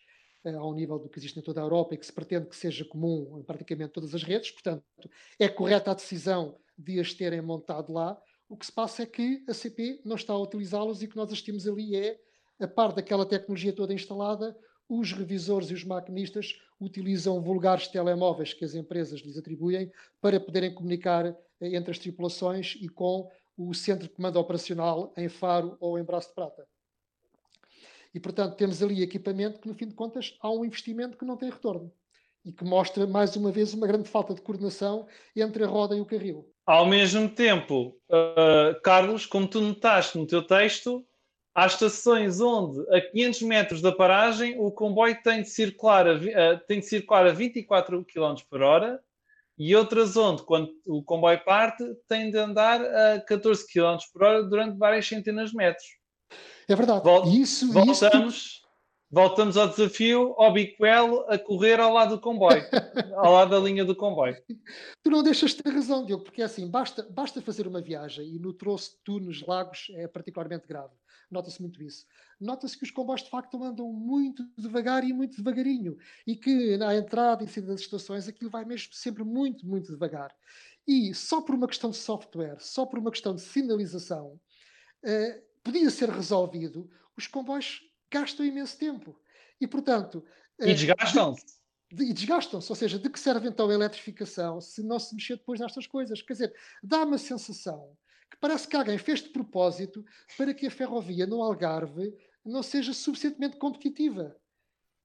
ao 0.58 0.74
nível 0.74 0.98
do 0.98 1.08
que 1.08 1.18
existe 1.18 1.38
em 1.38 1.42
toda 1.42 1.60
a 1.60 1.64
Europa 1.64 1.94
e 1.94 1.98
que 1.98 2.06
se 2.06 2.12
pretende 2.12 2.46
que 2.46 2.56
seja 2.56 2.84
comum 2.84 3.38
em 3.38 3.42
praticamente 3.42 3.92
todas 3.92 4.14
as 4.14 4.22
redes, 4.22 4.50
portanto, 4.50 4.82
é 5.38 5.48
correta 5.48 5.90
a 5.90 5.94
decisão 5.94 6.58
de 6.78 6.98
as 6.98 7.12
terem 7.12 7.42
montado 7.42 7.92
lá. 7.92 8.18
O 8.48 8.56
que 8.56 8.64
se 8.64 8.72
passa 8.72 9.02
é 9.02 9.06
que 9.06 9.44
a 9.48 9.52
CP 9.52 10.00
não 10.04 10.16
está 10.16 10.32
a 10.32 10.38
utilizá-los 10.38 11.02
e 11.02 11.04
o 11.04 11.08
que 11.08 11.16
nós 11.16 11.26
assistimos 11.26 11.68
ali 11.68 11.94
é, 11.94 12.18
a 12.58 12.66
par 12.66 12.92
daquela 12.92 13.26
tecnologia 13.26 13.72
toda 13.72 13.92
instalada, 13.92 14.56
os 14.90 15.12
revisores 15.12 15.70
e 15.70 15.74
os 15.74 15.84
maquinistas 15.84 16.60
utilizam 16.80 17.40
vulgares 17.40 17.86
telemóveis 17.86 18.52
que 18.52 18.64
as 18.64 18.74
empresas 18.74 19.20
lhes 19.20 19.38
atribuem 19.38 19.92
para 20.20 20.40
poderem 20.40 20.74
comunicar 20.74 21.26
eh, 21.26 21.36
entre 21.76 21.92
as 21.92 21.98
tripulações 21.98 22.76
e 22.80 22.88
com 22.88 23.30
o 23.56 23.72
centro 23.72 24.08
de 24.08 24.14
comando 24.14 24.40
operacional 24.40 25.14
em 25.16 25.28
Faro 25.28 25.76
ou 25.78 25.96
em 25.96 26.02
Braço 26.02 26.30
de 26.30 26.34
Prata. 26.34 26.66
E, 28.12 28.18
portanto, 28.18 28.56
temos 28.56 28.82
ali 28.82 29.02
equipamento 29.02 29.60
que, 29.60 29.68
no 29.68 29.74
fim 29.74 29.86
de 29.86 29.94
contas, 29.94 30.36
há 30.40 30.50
um 30.50 30.64
investimento 30.64 31.16
que 31.16 31.24
não 31.24 31.36
tem 31.36 31.50
retorno 31.50 31.92
e 32.44 32.52
que 32.52 32.64
mostra, 32.64 33.06
mais 33.06 33.36
uma 33.36 33.52
vez, 33.52 33.72
uma 33.74 33.86
grande 33.86 34.08
falta 34.08 34.34
de 34.34 34.40
coordenação 34.40 35.06
entre 35.36 35.62
a 35.62 35.68
roda 35.68 35.94
e 35.94 36.00
o 36.00 36.06
carril. 36.06 36.48
Ao 36.66 36.86
mesmo 36.86 37.28
tempo, 37.28 37.96
uh, 38.10 38.80
Carlos, 38.82 39.26
como 39.26 39.46
tu 39.46 39.60
notaste 39.60 40.18
no 40.18 40.26
teu 40.26 40.44
texto, 40.44 41.06
Há 41.54 41.66
estações 41.66 42.40
onde, 42.40 42.80
a 42.94 43.00
500 43.00 43.42
metros 43.42 43.82
da 43.82 43.90
paragem, 43.90 44.58
o 44.58 44.70
comboio 44.70 45.20
tem 45.22 45.42
de 45.42 45.50
circular 45.50 46.06
a, 46.06 46.14
uh, 46.14 46.60
tem 46.66 46.78
de 46.78 46.86
circular 46.86 47.26
a 47.26 47.32
24 47.32 48.04
km 48.04 48.34
por 48.48 48.62
hora 48.62 49.00
e 49.58 49.76
outras 49.76 50.16
onde, 50.16 50.42
quando 50.42 50.70
o 50.86 51.02
comboio 51.02 51.38
parte, 51.44 51.84
tem 52.08 52.30
de 52.30 52.38
andar 52.38 52.80
a 52.80 53.20
14 53.20 53.66
km 53.70 53.98
por 54.10 54.22
hora 54.22 54.42
durante 54.42 54.78
várias 54.78 55.06
centenas 55.06 55.50
de 55.50 55.56
metros. 55.56 55.86
É 56.66 56.74
verdade. 56.74 57.04
Vol 57.04 57.28
isso, 57.28 57.70
voltamos, 57.70 58.34
isso... 58.34 58.60
voltamos 59.10 59.58
ao 59.58 59.68
desafio, 59.68 60.34
ao 60.38 60.50
bicoelo, 60.50 61.26
a 61.28 61.36
correr 61.36 61.78
ao 61.78 61.92
lado 61.92 62.16
do 62.16 62.22
comboio, 62.22 62.64
ao 63.18 63.34
lado 63.34 63.50
da 63.50 63.58
linha 63.58 63.84
do 63.84 63.94
comboio. 63.94 64.34
Tu 65.02 65.10
não 65.10 65.22
deixas 65.22 65.50
de 65.50 65.62
ter 65.62 65.74
razão, 65.74 66.06
Diogo, 66.06 66.24
porque 66.24 66.40
é 66.40 66.44
assim, 66.46 66.66
basta, 66.66 67.06
basta 67.10 67.42
fazer 67.42 67.66
uma 67.66 67.82
viagem 67.82 68.34
e 68.34 68.38
no 68.38 68.54
troço 68.54 68.92
de 68.92 68.96
tu 69.04 69.20
nos 69.20 69.46
lagos 69.46 69.88
é 69.94 70.08
particularmente 70.08 70.66
grave. 70.66 70.94
Nota-se 71.30 71.60
muito 71.60 71.82
isso 71.82 72.06
nota-se 72.40 72.76
que 72.76 72.84
os 72.84 72.90
comboios 72.90 73.22
de 73.22 73.28
facto 73.28 73.62
andam 73.62 73.92
muito 73.92 74.48
devagar 74.56 75.04
e 75.04 75.12
muito 75.12 75.36
devagarinho 75.36 75.98
e 76.26 76.34
que 76.34 76.76
na 76.78 76.96
entrada 76.96 77.44
e 77.44 77.48
saída 77.48 77.68
das 77.68 77.82
estações 77.82 78.26
aquilo 78.26 78.50
vai 78.50 78.64
mesmo 78.64 78.94
sempre 78.94 79.22
muito, 79.22 79.66
muito 79.66 79.92
devagar. 79.92 80.34
E 80.88 81.14
só 81.14 81.42
por 81.42 81.54
uma 81.54 81.68
questão 81.68 81.90
de 81.90 81.98
software, 81.98 82.56
só 82.58 82.86
por 82.86 82.98
uma 82.98 83.10
questão 83.10 83.34
de 83.34 83.42
sinalização, 83.42 84.40
uh, 85.04 85.42
podia 85.62 85.90
ser 85.90 86.08
resolvido, 86.08 86.90
os 87.16 87.26
comboios 87.26 87.82
gastam 88.10 88.46
imenso 88.46 88.78
tempo. 88.78 89.20
E, 89.60 89.66
portanto... 89.66 90.24
Uh, 90.58 90.68
e 90.68 90.74
desgastam-se. 90.74 91.60
De, 91.92 92.04
e 92.04 92.12
desgastam-se, 92.12 92.72
ou 92.72 92.76
seja, 92.76 92.98
de 92.98 93.10
que 93.10 93.20
serve 93.20 93.48
então 93.48 93.68
a 93.68 93.74
eletrificação 93.74 94.60
se 94.60 94.82
não 94.82 94.98
se 94.98 95.14
mexer 95.14 95.36
depois 95.36 95.60
nestas 95.60 95.86
coisas? 95.86 96.22
Quer 96.22 96.32
dizer, 96.32 96.54
dá 96.82 97.04
uma 97.04 97.18
sensação 97.18 97.96
parece 98.40 98.66
que 98.66 98.76
alguém 98.76 98.98
fez 98.98 99.22
de 99.22 99.28
propósito 99.28 100.04
para 100.36 100.54
que 100.54 100.66
a 100.66 100.70
ferrovia 100.70 101.26
no 101.26 101.42
Algarve 101.42 102.14
não 102.44 102.62
seja 102.62 102.92
suficientemente 102.92 103.56
competitiva. 103.56 104.36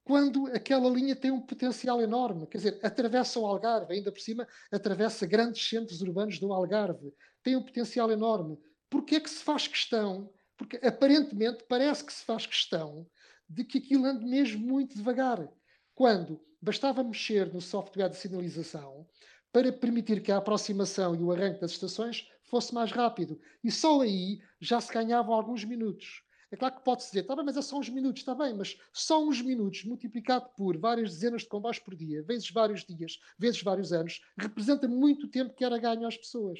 Quando 0.03 0.45
aquela 0.47 0.87
linha 0.89 1.15
tem 1.15 1.31
um 1.31 1.41
potencial 1.41 1.99
enorme, 2.01 2.47
quer 2.47 2.59
dizer, 2.59 2.79
atravessa 2.83 3.39
o 3.39 3.45
Algarve, 3.45 3.93
ainda 3.93 4.11
por 4.11 4.21
cima, 4.21 4.47
atravessa 4.71 5.25
grandes 5.25 5.67
centros 5.67 6.01
urbanos 6.01 6.39
do 6.39 6.53
Algarve, 6.53 7.11
tem 7.41 7.55
um 7.55 7.63
potencial 7.63 8.11
enorme. 8.11 8.57
Porquê 8.89 9.15
é 9.15 9.19
que 9.19 9.29
se 9.29 9.43
faz 9.43 9.67
questão? 9.67 10.31
Porque 10.55 10.77
aparentemente 10.77 11.65
parece 11.67 12.03
que 12.03 12.13
se 12.13 12.23
faz 12.23 12.45
questão 12.45 13.07
de 13.49 13.63
que 13.63 13.79
aquilo 13.79 14.05
ande 14.05 14.25
mesmo 14.25 14.65
muito 14.65 14.95
devagar. 14.95 15.47
Quando 15.93 16.39
bastava 16.61 17.03
mexer 17.03 17.51
no 17.51 17.59
software 17.59 18.09
de 18.09 18.17
sinalização 18.17 19.07
para 19.55 19.71
permitir 19.71 20.21
que 20.21 20.33
a 20.33 20.37
aproximação 20.37 21.15
e 21.15 21.19
o 21.19 21.31
arranque 21.31 21.61
das 21.61 21.71
estações 21.71 22.27
fosse 22.43 22.75
mais 22.75 22.91
rápido. 22.91 23.39
E 23.63 23.71
só 23.71 24.01
aí 24.01 24.41
já 24.59 24.81
se 24.81 24.93
ganhavam 24.93 25.33
alguns 25.33 25.63
minutos. 25.63 26.23
É 26.51 26.57
claro 26.57 26.75
que 26.75 26.83
pode-se 26.83 27.07
dizer, 27.07 27.21
está 27.21 27.37
bem, 27.37 27.45
mas 27.45 27.55
é 27.55 27.61
só 27.61 27.79
uns 27.79 27.87
minutos, 27.87 28.21
está 28.21 28.35
bem, 28.35 28.53
mas 28.53 28.77
só 28.91 29.23
uns 29.23 29.41
minutos 29.41 29.85
multiplicado 29.85 30.49
por 30.57 30.77
várias 30.77 31.11
dezenas 31.11 31.43
de 31.43 31.47
comboios 31.47 31.79
por 31.79 31.95
dia, 31.95 32.21
vezes 32.21 32.51
vários 32.51 32.83
dias, 32.83 33.17
vezes 33.39 33.63
vários 33.63 33.93
anos, 33.93 34.19
representa 34.37 34.89
muito 34.89 35.29
tempo 35.29 35.55
que 35.55 35.63
era 35.63 35.77
ganho 35.77 36.05
às 36.05 36.17
pessoas. 36.17 36.59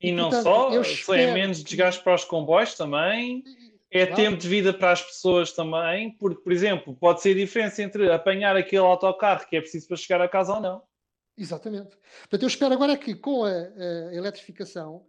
E, 0.00 0.10
e 0.10 0.12
não 0.12 0.30
portanto, 0.30 0.84
só, 0.84 1.14
é 1.16 1.34
menos 1.34 1.64
desgaste 1.64 2.00
para 2.04 2.14
os 2.14 2.24
comboios 2.24 2.76
também, 2.76 3.42
é 3.90 4.06
claro. 4.06 4.22
tempo 4.22 4.36
de 4.36 4.48
vida 4.48 4.72
para 4.72 4.92
as 4.92 5.02
pessoas 5.02 5.50
também, 5.50 6.12
porque, 6.12 6.40
por 6.42 6.52
exemplo, 6.52 6.94
pode 6.94 7.22
ser 7.22 7.32
a 7.32 7.40
diferença 7.40 7.82
entre 7.82 8.08
apanhar 8.12 8.56
aquele 8.56 8.82
autocarro 8.82 9.48
que 9.48 9.56
é 9.56 9.60
preciso 9.60 9.88
para 9.88 9.96
chegar 9.96 10.20
a 10.20 10.28
casa 10.28 10.54
ou 10.54 10.60
não. 10.60 10.93
Exatamente. 11.36 11.96
Portanto, 12.20 12.42
eu 12.42 12.48
espero 12.48 12.74
agora 12.74 12.96
que 12.96 13.14
com 13.14 13.44
a, 13.44 13.50
a 13.50 14.14
eletrificação 14.14 15.04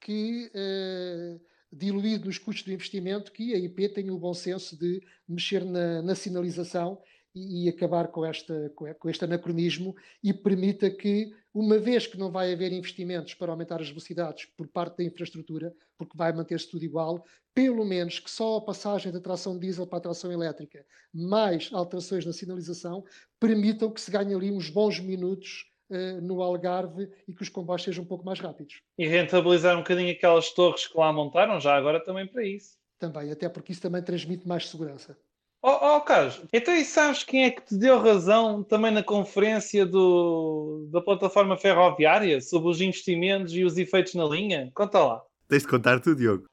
que 0.00 0.50
uh, 0.54 1.40
diluído 1.70 2.26
nos 2.26 2.38
custos 2.38 2.64
do 2.64 2.72
investimento, 2.72 3.32
que 3.32 3.54
a 3.54 3.58
IP 3.58 3.88
tenha 3.90 4.12
o 4.12 4.18
bom 4.18 4.32
senso 4.32 4.78
de 4.78 5.02
mexer 5.28 5.64
na, 5.64 6.02
na 6.02 6.14
sinalização 6.14 7.00
e, 7.34 7.66
e, 7.66 7.68
acabar 7.68 8.08
com, 8.08 8.24
esta, 8.24 8.70
com 8.70 9.10
este 9.10 9.24
anacronismo 9.24 9.94
e 10.22 10.32
permita 10.32 10.90
que, 10.90 11.30
uma 11.52 11.78
vez 11.78 12.06
que 12.06 12.18
não 12.18 12.30
vai 12.30 12.52
haver 12.52 12.72
investimentos 12.72 13.34
para 13.34 13.52
aumentar 13.52 13.80
as 13.80 13.88
velocidades 13.88 14.46
por 14.56 14.68
parte 14.68 14.98
da 14.98 15.04
infraestrutura, 15.04 15.74
porque 15.96 16.16
vai 16.16 16.32
manter-se 16.32 16.70
tudo 16.70 16.84
igual, 16.84 17.24
pelo 17.54 17.84
menos 17.84 18.18
que 18.18 18.30
só 18.30 18.56
a 18.56 18.60
passagem 18.60 19.10
da 19.10 19.20
tração 19.20 19.58
diesel 19.58 19.86
para 19.86 19.98
a 19.98 20.02
tração 20.02 20.30
elétrica, 20.30 20.84
mais 21.12 21.70
alterações 21.72 22.26
na 22.26 22.32
sinalização, 22.32 23.04
permitam 23.40 23.90
que 23.90 24.00
se 24.00 24.10
ganhe 24.10 24.34
ali 24.34 24.50
uns 24.50 24.68
bons 24.68 25.00
minutos 25.00 25.64
uh, 25.90 26.20
no 26.20 26.42
Algarve 26.42 27.08
e 27.26 27.32
que 27.32 27.42
os 27.42 27.48
comboios 27.48 27.82
sejam 27.82 28.04
um 28.04 28.06
pouco 28.06 28.24
mais 28.24 28.40
rápidos. 28.40 28.82
E 28.98 29.06
rentabilizar 29.06 29.74
um 29.74 29.80
bocadinho 29.80 30.12
aquelas 30.12 30.50
torres 30.52 30.86
que 30.86 30.98
lá 30.98 31.12
montaram, 31.12 31.58
já 31.58 31.74
agora 31.74 32.04
também 32.04 32.26
para 32.26 32.44
isso. 32.44 32.76
Também, 32.98 33.30
até 33.30 33.48
porque 33.48 33.72
isso 33.72 33.82
também 33.82 34.02
transmite 34.02 34.46
mais 34.46 34.68
segurança. 34.68 35.16
Oh, 35.62 35.96
oh 35.96 36.00
Carlos, 36.02 36.42
então 36.52 36.74
e 36.74 36.84
sabes 36.84 37.24
quem 37.24 37.44
é 37.44 37.50
que 37.50 37.60
te 37.60 37.76
deu 37.76 37.98
razão 37.98 38.62
também 38.62 38.92
na 38.92 39.02
conferência 39.02 39.84
do, 39.84 40.86
da 40.92 41.00
plataforma 41.00 41.56
ferroviária 41.56 42.40
sobre 42.40 42.68
os 42.68 42.80
investimentos 42.80 43.52
e 43.52 43.64
os 43.64 43.76
efeitos 43.76 44.14
na 44.14 44.24
linha? 44.26 44.70
Conta 44.74 45.02
lá. 45.02 45.22
Tens 45.48 45.62
de 45.62 45.68
contar 45.68 46.00
tu, 46.00 46.14
Diogo. 46.14 46.46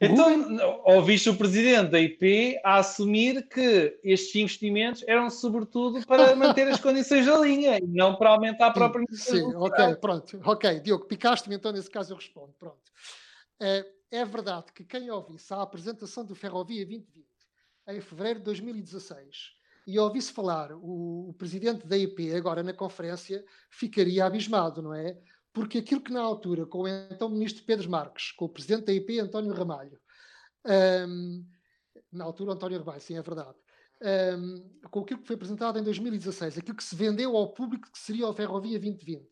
Então, 0.00 0.26
ouviste 0.84 1.28
o 1.28 1.36
presidente 1.36 1.90
da 1.90 2.00
IP 2.00 2.58
a 2.64 2.78
assumir 2.78 3.46
que 3.48 3.98
estes 4.02 4.34
investimentos 4.34 5.04
eram 5.06 5.30
sobretudo 5.30 6.04
para 6.06 6.34
manter 6.36 6.66
as 6.68 6.80
condições 6.80 7.26
da 7.26 7.38
linha 7.38 7.78
e 7.78 7.86
não 7.86 8.16
para 8.16 8.30
aumentar 8.30 8.68
a 8.68 8.72
própria 8.72 9.04
Sim, 9.10 9.36
sim 9.36 9.54
ok, 9.54 9.96
pronto. 9.96 10.40
Ok, 10.44 10.80
Diogo, 10.80 11.04
picaste-me, 11.04 11.54
então 11.54 11.70
nesse 11.70 11.90
caso 11.90 12.12
eu 12.12 12.16
respondo. 12.16 12.52
Pronto. 12.58 12.80
É, 13.60 13.86
é 14.10 14.24
verdade 14.24 14.72
que 14.74 14.84
quem 14.84 15.10
ouvisse 15.10 15.52
a 15.52 15.62
apresentação 15.62 16.24
do 16.24 16.34
Ferrovia 16.34 16.84
2020 16.84 17.06
em 17.88 18.00
fevereiro 18.00 18.38
de 18.40 18.44
2016 18.46 19.52
e 19.86 19.98
ouvisse 19.98 20.32
falar 20.32 20.72
o, 20.72 21.28
o 21.28 21.34
presidente 21.34 21.86
da 21.86 21.96
IP 21.96 22.34
agora 22.34 22.62
na 22.62 22.72
conferência, 22.72 23.44
ficaria 23.68 24.24
abismado, 24.24 24.80
não 24.80 24.94
é? 24.94 25.16
Porque 25.52 25.78
aquilo 25.78 26.00
que 26.00 26.12
na 26.12 26.20
altura, 26.20 26.66
com 26.66 26.82
o 26.82 26.88
então 26.88 27.28
ministro 27.28 27.64
Pedro 27.64 27.90
Marques, 27.90 28.32
com 28.32 28.44
o 28.44 28.48
presidente 28.48 28.86
da 28.86 28.92
IP, 28.92 29.18
António 29.18 29.52
Ramalho, 29.52 29.98
um, 31.08 31.44
na 32.12 32.24
altura 32.24 32.52
António 32.52 32.78
Ramalho, 32.78 33.00
sim, 33.00 33.16
é 33.16 33.22
verdade, 33.22 33.56
um, 34.38 34.70
com 34.90 35.00
aquilo 35.00 35.20
que 35.20 35.26
foi 35.26 35.36
apresentado 35.36 35.78
em 35.78 35.82
2016, 35.82 36.58
aquilo 36.58 36.76
que 36.76 36.84
se 36.84 36.94
vendeu 36.94 37.36
ao 37.36 37.52
público 37.52 37.90
que 37.90 37.98
seria 37.98 38.28
a 38.28 38.34
Ferrovia 38.34 38.78
2020, 38.78 39.28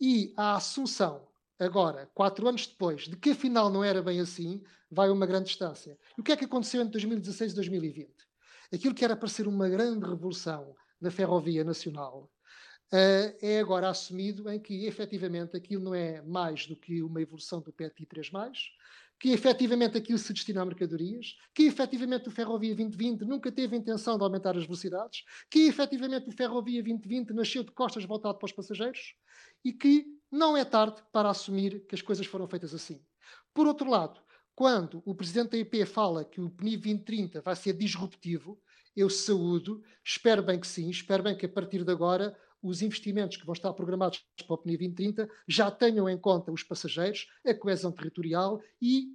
e 0.00 0.34
a 0.36 0.56
assunção, 0.56 1.26
agora, 1.58 2.10
quatro 2.14 2.46
anos 2.46 2.66
depois, 2.66 3.02
de 3.02 3.16
que 3.16 3.30
afinal 3.30 3.70
não 3.70 3.82
era 3.82 4.02
bem 4.02 4.20
assim, 4.20 4.62
vai 4.90 5.10
uma 5.10 5.26
grande 5.26 5.46
distância. 5.46 5.98
E 6.16 6.20
o 6.20 6.24
que 6.24 6.32
é 6.32 6.36
que 6.36 6.44
aconteceu 6.44 6.80
entre 6.80 6.92
2016 6.92 7.52
e 7.52 7.54
2020? 7.54 8.10
Aquilo 8.72 8.94
que 8.94 9.04
era 9.04 9.16
para 9.16 9.28
ser 9.28 9.48
uma 9.48 9.68
grande 9.68 10.06
revolução 10.06 10.74
na 11.00 11.10
ferrovia 11.10 11.64
nacional, 11.64 12.30
é 12.92 13.58
agora 13.58 13.88
assumido 13.88 14.50
em 14.50 14.60
que 14.60 14.86
efetivamente 14.86 15.56
aquilo 15.56 15.84
não 15.84 15.94
é 15.94 16.22
mais 16.22 16.66
do 16.66 16.76
que 16.76 17.02
uma 17.02 17.20
evolução 17.20 17.60
do 17.60 17.72
PETI 17.72 18.06
3, 18.06 18.30
que 19.18 19.30
efetivamente 19.30 19.96
aquilo 19.96 20.18
se 20.18 20.32
destina 20.32 20.62
a 20.62 20.64
mercadorias, 20.64 21.36
que 21.54 21.64
efetivamente 21.64 22.28
o 22.28 22.30
Ferrovia 22.30 22.74
2020 22.74 23.22
nunca 23.22 23.50
teve 23.50 23.76
intenção 23.76 24.18
de 24.18 24.24
aumentar 24.24 24.56
as 24.56 24.64
velocidades, 24.64 25.24
que 25.50 25.66
efetivamente 25.66 26.28
o 26.28 26.32
Ferrovia 26.32 26.82
2020 26.82 27.30
nasceu 27.30 27.64
de 27.64 27.72
costas 27.72 28.04
voltado 28.04 28.38
para 28.38 28.46
os 28.46 28.52
passageiros 28.52 29.14
e 29.64 29.72
que 29.72 30.06
não 30.30 30.56
é 30.56 30.64
tarde 30.64 31.02
para 31.12 31.30
assumir 31.30 31.86
que 31.86 31.94
as 31.94 32.02
coisas 32.02 32.26
foram 32.26 32.46
feitas 32.46 32.74
assim. 32.74 33.02
Por 33.54 33.66
outro 33.66 33.88
lado, 33.88 34.20
quando 34.54 35.02
o 35.04 35.14
presidente 35.14 35.50
da 35.50 35.58
IP 35.58 35.84
fala 35.86 36.24
que 36.24 36.40
o 36.40 36.50
PNI 36.50 36.76
2030 36.76 37.40
vai 37.40 37.56
ser 37.56 37.72
disruptivo, 37.72 38.60
eu 38.94 39.10
saúdo, 39.10 39.82
espero 40.04 40.42
bem 40.42 40.58
que 40.58 40.66
sim, 40.66 40.88
espero 40.88 41.22
bem 41.22 41.36
que 41.36 41.44
a 41.46 41.48
partir 41.48 41.84
de 41.84 41.92
agora 41.92 42.36
os 42.66 42.82
investimentos 42.82 43.36
que 43.36 43.46
vão 43.46 43.52
estar 43.52 43.72
programados 43.72 44.24
para 44.46 44.54
o 44.54 44.58
PNI 44.58 44.76
2030 44.76 45.28
já 45.46 45.70
tenham 45.70 46.08
em 46.08 46.18
conta 46.18 46.50
os 46.50 46.62
passageiros, 46.62 47.28
a 47.46 47.54
coesão 47.54 47.92
territorial 47.92 48.60
e 48.80 49.08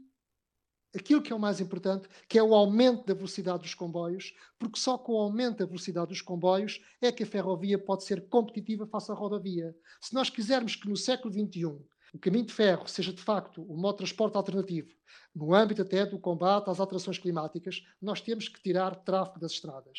aquilo 0.95 1.21
que 1.21 1.31
é 1.31 1.35
o 1.35 1.39
mais 1.39 1.59
importante, 1.59 2.07
que 2.27 2.37
é 2.37 2.43
o 2.43 2.53
aumento 2.53 3.05
da 3.05 3.13
velocidade 3.13 3.63
dos 3.63 3.73
comboios, 3.73 4.33
porque 4.59 4.79
só 4.79 4.97
com 4.97 5.13
o 5.13 5.19
aumento 5.19 5.59
da 5.59 5.65
velocidade 5.65 6.09
dos 6.09 6.21
comboios 6.21 6.81
é 7.01 7.11
que 7.11 7.23
a 7.23 7.27
ferrovia 7.27 7.77
pode 7.77 8.03
ser 8.03 8.27
competitiva 8.27 8.85
face 8.85 9.11
à 9.11 9.15
rodovia. 9.15 9.75
Se 10.01 10.13
nós 10.13 10.29
quisermos 10.29 10.75
que 10.75 10.89
no 10.89 10.97
século 10.97 11.33
XXI 11.33 11.79
o 12.13 12.19
caminho 12.19 12.45
de 12.45 12.53
ferro 12.53 12.87
seja 12.87 13.13
de 13.13 13.21
facto 13.21 13.63
o 13.63 13.77
modo 13.77 13.93
de 13.93 13.97
transporte 13.99 14.35
alternativo, 14.35 14.89
no 15.33 15.53
âmbito 15.53 15.81
até 15.81 16.05
do 16.05 16.19
combate 16.19 16.69
às 16.69 16.79
alterações 16.79 17.17
climáticas, 17.17 17.83
nós 18.01 18.19
temos 18.19 18.49
que 18.49 18.61
tirar 18.61 18.95
tráfego 18.95 19.39
das 19.39 19.53
estradas. 19.53 19.97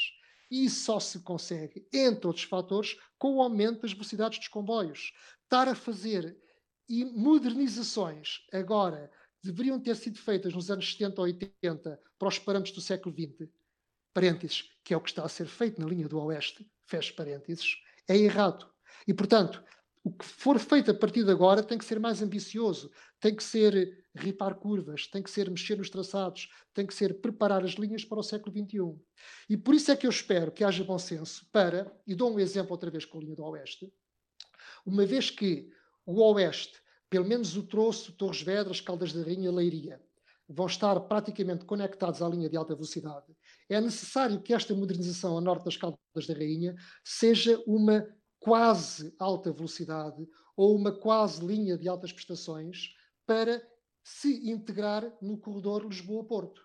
E 0.54 0.68
só 0.68 1.00
se 1.00 1.18
consegue, 1.20 1.88
entre 1.90 2.26
outros 2.26 2.44
fatores, 2.44 2.98
com 3.18 3.36
o 3.36 3.42
aumento 3.42 3.80
das 3.80 3.94
velocidades 3.94 4.38
dos 4.38 4.48
comboios. 4.48 5.14
Estar 5.44 5.66
a 5.66 5.74
fazer 5.74 6.36
e 6.86 7.06
modernizações 7.06 8.46
agora 8.52 9.10
deveriam 9.42 9.80
ter 9.80 9.96
sido 9.96 10.18
feitas 10.18 10.52
nos 10.52 10.70
anos 10.70 10.92
70 10.92 11.22
ou 11.22 11.26
80 11.26 12.00
para 12.18 12.28
os 12.28 12.38
parâmetros 12.38 12.74
do 12.74 12.82
século 12.82 13.14
XX, 13.14 13.48
parênteses, 14.12 14.70
que 14.84 14.92
é 14.92 14.96
o 14.96 15.00
que 15.00 15.08
está 15.08 15.24
a 15.24 15.28
ser 15.28 15.46
feito 15.46 15.80
na 15.80 15.88
linha 15.88 16.06
do 16.06 16.20
Oeste, 16.20 16.70
fecha 16.84 17.14
parênteses, 17.14 17.78
é 18.06 18.18
errado. 18.18 18.70
E, 19.08 19.14
portanto, 19.14 19.64
o 20.04 20.12
que 20.12 20.24
for 20.24 20.58
feito 20.58 20.90
a 20.90 20.94
partir 20.94 21.24
de 21.24 21.30
agora 21.30 21.62
tem 21.62 21.78
que 21.78 21.84
ser 21.84 22.00
mais 22.00 22.20
ambicioso, 22.20 22.90
tem 23.20 23.34
que 23.34 23.42
ser 23.42 24.04
ripar 24.14 24.56
curvas, 24.56 25.06
tem 25.06 25.22
que 25.22 25.30
ser 25.30 25.48
mexer 25.48 25.78
nos 25.78 25.88
traçados, 25.88 26.48
tem 26.74 26.86
que 26.86 26.94
ser 26.94 27.20
preparar 27.20 27.64
as 27.64 27.72
linhas 27.72 28.04
para 28.04 28.18
o 28.18 28.22
século 28.22 28.52
XXI. 28.52 29.00
E 29.48 29.56
por 29.56 29.74
isso 29.74 29.92
é 29.92 29.96
que 29.96 30.06
eu 30.06 30.10
espero 30.10 30.50
que 30.50 30.64
haja 30.64 30.82
bom 30.82 30.98
senso 30.98 31.46
para, 31.52 31.90
e 32.06 32.14
dou 32.14 32.32
um 32.32 32.40
exemplo 32.40 32.72
outra 32.72 32.90
vez 32.90 33.04
com 33.04 33.18
a 33.18 33.20
linha 33.20 33.36
do 33.36 33.44
Oeste, 33.44 33.92
uma 34.84 35.06
vez 35.06 35.30
que 35.30 35.70
o 36.04 36.20
Oeste, 36.20 36.80
pelo 37.08 37.26
menos 37.26 37.56
o 37.56 37.62
Troço, 37.62 38.12
Torres 38.12 38.42
Vedras, 38.42 38.80
Caldas 38.80 39.12
da 39.12 39.22
Rainha, 39.22 39.52
Leiria, 39.52 40.00
vão 40.48 40.66
estar 40.66 40.98
praticamente 41.02 41.64
conectados 41.64 42.20
à 42.20 42.28
linha 42.28 42.48
de 42.48 42.56
alta 42.56 42.74
velocidade, 42.74 43.26
é 43.68 43.80
necessário 43.80 44.42
que 44.42 44.52
esta 44.52 44.74
modernização 44.74 45.38
a 45.38 45.40
norte 45.40 45.64
das 45.64 45.76
Caldas 45.76 46.26
da 46.26 46.34
Rainha 46.34 46.74
seja 47.04 47.62
uma 47.66 48.06
quase 48.42 49.14
alta 49.18 49.52
velocidade 49.52 50.28
ou 50.56 50.76
uma 50.76 50.92
quase 50.92 51.44
linha 51.44 51.78
de 51.78 51.88
altas 51.88 52.12
prestações 52.12 52.94
para 53.24 53.62
se 54.02 54.50
integrar 54.50 55.04
no 55.22 55.38
corredor 55.38 55.84
Lisboa-Porto. 55.84 56.60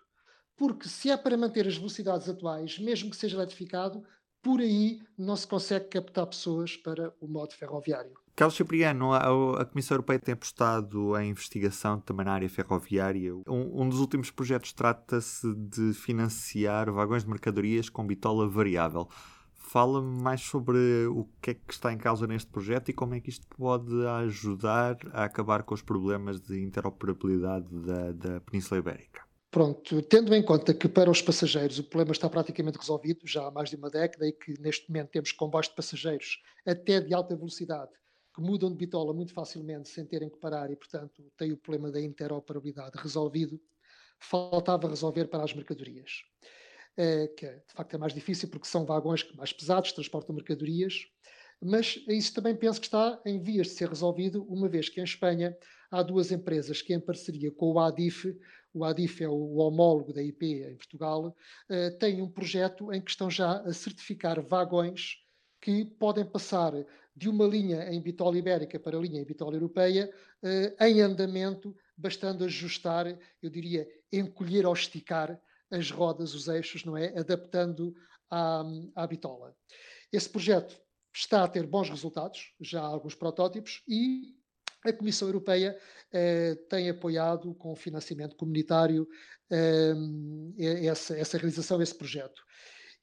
Porque 0.56 0.88
se 0.88 1.08
é 1.08 1.16
para 1.16 1.36
manter 1.36 1.68
as 1.68 1.76
velocidades 1.76 2.28
atuais, 2.28 2.80
mesmo 2.80 3.10
que 3.10 3.16
seja 3.16 3.36
eletrificado, 3.36 4.02
por 4.42 4.60
aí 4.60 5.00
não 5.16 5.36
se 5.36 5.46
consegue 5.46 5.86
captar 5.86 6.26
pessoas 6.26 6.76
para 6.76 7.14
o 7.20 7.28
modo 7.28 7.54
ferroviário. 7.54 8.12
Carlos 8.34 8.56
Cipriano, 8.56 9.12
a, 9.12 9.64
Comissão 9.64 9.96
Europeia 9.96 10.18
tem 10.18 10.32
apostado 10.32 11.16
em 11.18 11.30
investigação 11.30 12.00
também 12.00 12.26
na 12.26 12.32
área 12.32 12.48
ferroviária. 12.48 13.34
Um, 13.48 13.82
um 13.82 13.88
dos 13.88 14.00
últimos 14.00 14.30
projetos 14.30 14.72
trata-se 14.72 15.52
de 15.54 15.92
financiar 15.92 16.90
vagões 16.90 17.24
de 17.24 17.30
mercadorias 17.30 17.88
com 17.88 18.06
bitola 18.06 18.48
variável. 18.48 19.08
Fala-me 19.70 20.22
mais 20.22 20.40
sobre 20.40 20.78
o 21.08 21.28
que 21.42 21.50
é 21.50 21.54
que 21.54 21.72
está 21.72 21.92
em 21.92 21.98
causa 21.98 22.26
neste 22.26 22.50
projeto 22.50 22.88
e 22.88 22.94
como 22.94 23.14
é 23.14 23.20
que 23.20 23.28
isto 23.28 23.46
pode 23.48 23.94
ajudar 24.24 24.96
a 25.12 25.24
acabar 25.24 25.62
com 25.62 25.74
os 25.74 25.82
problemas 25.82 26.40
de 26.40 26.58
interoperabilidade 26.62 27.68
da, 27.68 28.12
da 28.12 28.40
Península 28.40 28.80
Ibérica. 28.80 29.28
Pronto, 29.50 30.00
tendo 30.02 30.34
em 30.34 30.42
conta 30.42 30.72
que 30.72 30.88
para 30.88 31.10
os 31.10 31.20
passageiros 31.20 31.78
o 31.78 31.84
problema 31.84 32.12
está 32.12 32.30
praticamente 32.30 32.78
resolvido 32.78 33.20
já 33.26 33.46
há 33.46 33.50
mais 33.50 33.68
de 33.68 33.76
uma 33.76 33.90
década 33.90 34.26
e 34.26 34.32
que 34.32 34.58
neste 34.58 34.90
momento 34.90 35.10
temos 35.10 35.32
comboios 35.32 35.68
de 35.68 35.74
passageiros 35.74 36.42
até 36.66 37.00
de 37.00 37.12
alta 37.12 37.36
velocidade 37.36 37.90
que 38.34 38.40
mudam 38.40 38.70
de 38.70 38.76
bitola 38.76 39.12
muito 39.12 39.34
facilmente 39.34 39.90
sem 39.90 40.06
terem 40.06 40.30
que 40.30 40.38
parar 40.38 40.70
e, 40.70 40.76
portanto, 40.76 41.22
tem 41.36 41.52
o 41.52 41.56
problema 41.58 41.90
da 41.90 42.00
interoperabilidade 42.00 42.96
resolvido, 42.96 43.60
faltava 44.18 44.88
resolver 44.88 45.26
para 45.26 45.44
as 45.44 45.52
mercadorias. 45.52 46.24
Eh, 47.00 47.28
que 47.28 47.46
de 47.46 47.72
facto 47.74 47.94
é 47.94 47.98
mais 47.98 48.12
difícil 48.12 48.48
porque 48.48 48.66
são 48.66 48.84
vagões 48.84 49.24
mais 49.36 49.52
pesados, 49.52 49.92
transportam 49.92 50.34
mercadorias, 50.34 51.06
mas 51.62 52.04
isso 52.08 52.34
também 52.34 52.56
penso 52.56 52.80
que 52.80 52.88
está 52.88 53.20
em 53.24 53.40
vias 53.40 53.68
de 53.68 53.74
ser 53.74 53.88
resolvido, 53.88 54.42
uma 54.48 54.68
vez 54.68 54.88
que 54.88 55.00
em 55.00 55.04
Espanha 55.04 55.56
há 55.92 56.02
duas 56.02 56.32
empresas 56.32 56.82
que, 56.82 56.92
em 56.92 56.98
parceria 56.98 57.52
com 57.52 57.72
o 57.72 57.78
ADIF, 57.78 58.36
o 58.74 58.84
ADIF 58.84 59.22
é 59.22 59.28
o 59.28 59.54
homólogo 59.58 60.12
da 60.12 60.20
IP 60.20 60.64
em 60.64 60.76
Portugal, 60.76 61.36
eh, 61.68 61.90
têm 61.90 62.20
um 62.20 62.28
projeto 62.28 62.92
em 62.92 63.00
que 63.00 63.10
estão 63.12 63.30
já 63.30 63.60
a 63.60 63.72
certificar 63.72 64.42
vagões 64.42 65.18
que 65.60 65.84
podem 65.84 66.24
passar 66.24 66.72
de 67.14 67.28
uma 67.28 67.46
linha 67.46 67.92
em 67.92 68.00
bitola 68.02 68.36
ibérica 68.36 68.78
para 68.78 68.98
a 68.98 69.00
linha 69.00 69.20
em 69.20 69.24
bitola 69.24 69.54
europeia 69.54 70.12
eh, 70.42 70.74
em 70.88 71.00
andamento, 71.00 71.76
bastando 71.96 72.44
ajustar, 72.44 73.06
eu 73.40 73.50
diria, 73.50 73.88
encolher 74.12 74.66
ou 74.66 74.72
esticar 74.72 75.40
as 75.70 75.90
rodas, 75.90 76.34
os 76.34 76.48
eixos, 76.48 76.84
não 76.84 76.96
é? 76.96 77.18
Adaptando 77.18 77.94
à, 78.30 78.62
à 78.94 79.06
bitola. 79.06 79.54
Esse 80.12 80.28
projeto 80.28 80.80
está 81.12 81.44
a 81.44 81.48
ter 81.48 81.66
bons 81.66 81.88
resultados, 81.88 82.54
já 82.60 82.80
há 82.80 82.86
alguns 82.86 83.14
protótipos, 83.14 83.82
e 83.88 84.34
a 84.84 84.92
Comissão 84.92 85.28
Europeia 85.28 85.76
eh, 86.12 86.54
tem 86.68 86.88
apoiado 86.88 87.52
com 87.54 87.74
financiamento 87.74 88.36
comunitário 88.36 89.08
eh, 89.50 89.94
essa, 90.86 91.16
essa 91.16 91.36
realização, 91.36 91.82
esse 91.82 91.94
projeto. 91.94 92.42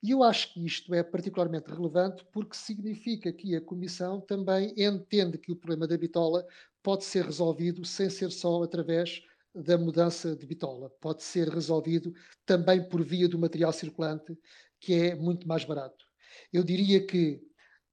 E 0.01 0.11
eu 0.11 0.23
acho 0.23 0.53
que 0.53 0.65
isto 0.65 0.93
é 0.93 1.03
particularmente 1.03 1.69
relevante 1.69 2.25
porque 2.31 2.55
significa 2.55 3.31
que 3.33 3.55
a 3.55 3.61
Comissão 3.61 4.21
também 4.21 4.73
entende 4.77 5.37
que 5.37 5.51
o 5.51 5.55
problema 5.55 5.87
da 5.87 5.97
bitola 5.97 6.45
pode 6.81 7.03
ser 7.03 7.25
resolvido 7.25 7.83
sem 7.83 8.09
ser 8.09 8.31
só 8.31 8.61
através 8.61 9.23
da 9.55 9.77
mudança 9.77 10.35
de 10.35 10.45
bitola. 10.45 10.89
Pode 10.99 11.23
ser 11.23 11.47
resolvido 11.47 12.13
também 12.45 12.87
por 12.87 13.03
via 13.03 13.27
do 13.27 13.39
material 13.39 13.71
circulante, 13.71 14.37
que 14.79 14.93
é 14.93 15.15
muito 15.15 15.47
mais 15.47 15.63
barato. 15.63 16.05
Eu 16.51 16.63
diria 16.63 17.05
que 17.05 17.41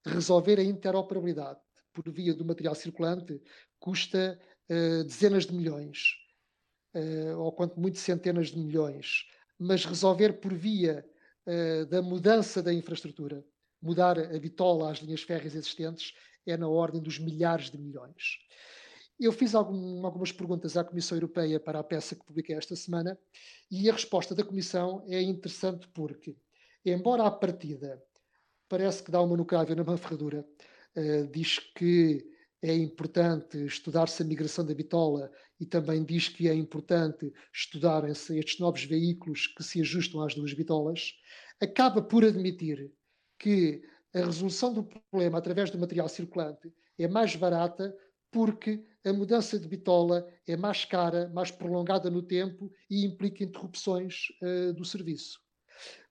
resolver 0.05 0.59
a 0.59 0.65
interoperabilidade 0.65 1.61
por 1.93 2.11
via 2.11 2.35
do 2.35 2.45
material 2.45 2.75
circulante 2.75 3.41
custa 3.79 4.39
uh, 4.69 5.05
dezenas 5.05 5.47
de 5.47 5.55
milhões, 5.55 6.15
uh, 6.95 7.39
ou 7.39 7.53
quanto 7.53 7.79
muito 7.79 7.99
centenas 7.99 8.49
de 8.49 8.59
milhões, 8.59 9.27
mas 9.59 9.85
resolver 9.85 10.35
por 10.41 10.55
via 10.55 11.07
uh, 11.47 11.87
da 11.87 12.03
mudança 12.03 12.63
da 12.63 12.73
infraestrutura, 12.73 13.45
mudar 13.81 14.19
a 14.19 14.39
bitola 14.39 14.91
às 14.91 14.99
linhas 14.99 15.23
férreas 15.23 15.55
existentes, 15.55 16.15
é 16.47 16.57
na 16.57 16.69
ordem 16.69 17.01
dos 17.01 17.19
milhares 17.19 17.71
de 17.71 17.79
milhões. 17.79 18.39
Eu 19.19 19.33
fiz 19.33 19.55
algum, 19.55 20.05
algumas 20.05 20.33
perguntas 20.33 20.77
à 20.77 20.85
Comissão 20.85 21.17
Europeia 21.17 21.61
para 21.61 21.79
a 21.79 21.85
peça 21.85 22.15
que 22.15 22.25
publiquei 22.25 22.57
esta 22.57 22.75
semana 22.75 23.19
e 23.71 23.89
a 23.89 23.93
resposta 23.93 24.35
da 24.35 24.45
Comissão 24.45 25.05
é 25.07 25.21
interessante 25.21 25.87
porque, 25.89 26.37
embora 26.85 27.25
à 27.25 27.31
partida 27.31 28.03
parece 28.69 29.03
que 29.03 29.11
dá 29.11 29.21
uma 29.21 29.37
nucávia 29.37 29.77
na 29.77 29.97
ferradura, 29.97 30.47
uh, 30.97 31.27
diz 31.29 31.59
que 31.59 32.27
é 32.63 32.75
importante 32.75 33.59
estudar-se 33.67 34.23
a 34.23 34.27
migração 34.27 34.65
da 34.65 34.75
bitola 34.75 35.31
e 35.61 35.67
também 35.67 36.05
diz 36.05 36.29
que 36.29 36.49
é 36.49 36.55
importante 36.55 37.33
estudarem-se 37.53 38.39
estes 38.39 38.61
novos 38.61 38.85
veículos 38.85 39.49
que 39.49 39.63
se 39.63 39.81
ajustam 39.81 40.23
às 40.23 40.35
duas 40.35 40.55
bitolas, 40.55 41.13
acaba 41.61 42.01
por 42.01 42.25
admitir 42.25 42.91
que 43.39 43.83
a 44.15 44.21
resolução 44.21 44.73
do 44.73 44.85
problema 44.85 45.39
através 45.39 45.71
do 45.71 45.79
material 45.79 46.09
circulante 46.09 46.73
é 46.99 47.09
mais 47.09 47.35
barata 47.35 47.95
porque 48.33 48.83
a 49.05 49.13
mudança 49.13 49.59
de 49.59 49.69
bitola 49.69 50.27
é 50.47 50.57
mais 50.57 50.85
cara, 50.85 51.29
mais 51.29 51.51
prolongada 51.51 52.11
no 52.11 52.23
tempo 52.23 52.73
e 52.91 53.05
implica 53.05 53.45
interrupções 53.45 54.29
uh, 54.43 54.73
do 54.73 54.85
serviço. 54.85 55.39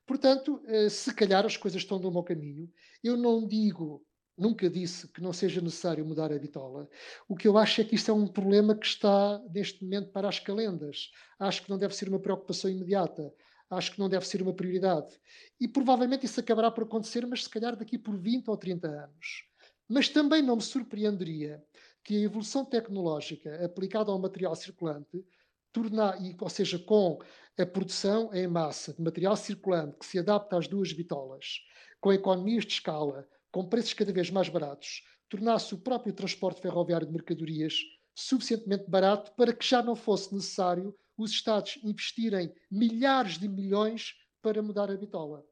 Portanto, 0.05 0.61
uh, 0.67 0.89
se 0.89 1.13
calhar 1.13 1.45
as 1.45 1.57
coisas 1.57 1.81
estão 1.81 1.97
no 1.99 2.11
bom 2.11 2.21
caminho. 2.21 2.71
Eu 3.03 3.17
não 3.17 3.47
digo, 3.47 4.05
nunca 4.37 4.69
disse 4.69 5.07
que 5.07 5.21
não 5.21 5.33
seja 5.33 5.61
necessário 5.61 6.05
mudar 6.05 6.31
a 6.31 6.37
bitola. 6.37 6.87
O 7.27 7.35
que 7.35 7.47
eu 7.47 7.57
acho 7.57 7.81
é 7.81 7.83
que 7.83 7.95
isto 7.95 8.11
é 8.11 8.13
um 8.13 8.27
problema 8.27 8.75
que 8.75 8.85
está, 8.85 9.41
neste 9.51 9.83
momento, 9.83 10.11
para 10.11 10.29
as 10.29 10.39
calendas. 10.39 11.09
Acho 11.39 11.63
que 11.63 11.69
não 11.69 11.77
deve 11.77 11.95
ser 11.95 12.07
uma 12.07 12.19
preocupação 12.19 12.69
imediata. 12.69 13.33
Acho 13.69 13.93
que 13.93 13.99
não 13.99 14.09
deve 14.09 14.27
ser 14.27 14.41
uma 14.41 14.53
prioridade. 14.53 15.17
E 15.59 15.67
provavelmente 15.67 16.25
isso 16.25 16.39
acabará 16.39 16.69
por 16.69 16.83
acontecer, 16.83 17.25
mas 17.25 17.45
se 17.45 17.49
calhar 17.49 17.75
daqui 17.75 17.97
por 17.97 18.17
20 18.17 18.49
ou 18.49 18.57
30 18.57 18.87
anos. 18.87 19.45
Mas 19.87 20.09
também 20.09 20.41
não 20.41 20.57
me 20.57 20.61
surpreenderia 20.61 21.63
que 22.03 22.17
a 22.17 22.21
evolução 22.21 22.65
tecnológica 22.65 23.63
aplicada 23.63 24.11
ao 24.11 24.19
material 24.19 24.55
circulante, 24.55 25.23
torna, 25.71 26.15
ou 26.39 26.49
seja, 26.49 26.77
com 26.79 27.19
a 27.57 27.65
produção 27.65 28.33
em 28.33 28.47
massa 28.47 28.93
de 28.93 29.01
material 29.01 29.35
circulante 29.35 29.97
que 29.99 30.05
se 30.05 30.19
adapta 30.19 30.57
às 30.57 30.67
duas 30.67 30.91
bitolas, 30.93 31.59
com 31.99 32.11
economias 32.11 32.65
de 32.65 32.73
escala, 32.73 33.27
com 33.51 33.67
preços 33.67 33.93
cada 33.93 34.11
vez 34.11 34.29
mais 34.31 34.49
baratos, 34.49 35.03
tornasse 35.29 35.73
o 35.73 35.77
próprio 35.77 36.13
transporte 36.13 36.61
ferroviário 36.61 37.07
de 37.07 37.13
mercadorias 37.13 37.75
suficientemente 38.13 38.89
barato 38.89 39.31
para 39.35 39.53
que 39.53 39.65
já 39.65 39.81
não 39.81 39.95
fosse 39.95 40.33
necessário 40.33 40.93
os 41.17 41.31
Estados 41.31 41.79
investirem 41.83 42.53
milhares 42.69 43.37
de 43.37 43.47
milhões 43.47 44.15
para 44.41 44.61
mudar 44.61 44.89
a 44.89 44.97
bitola. 44.97 45.43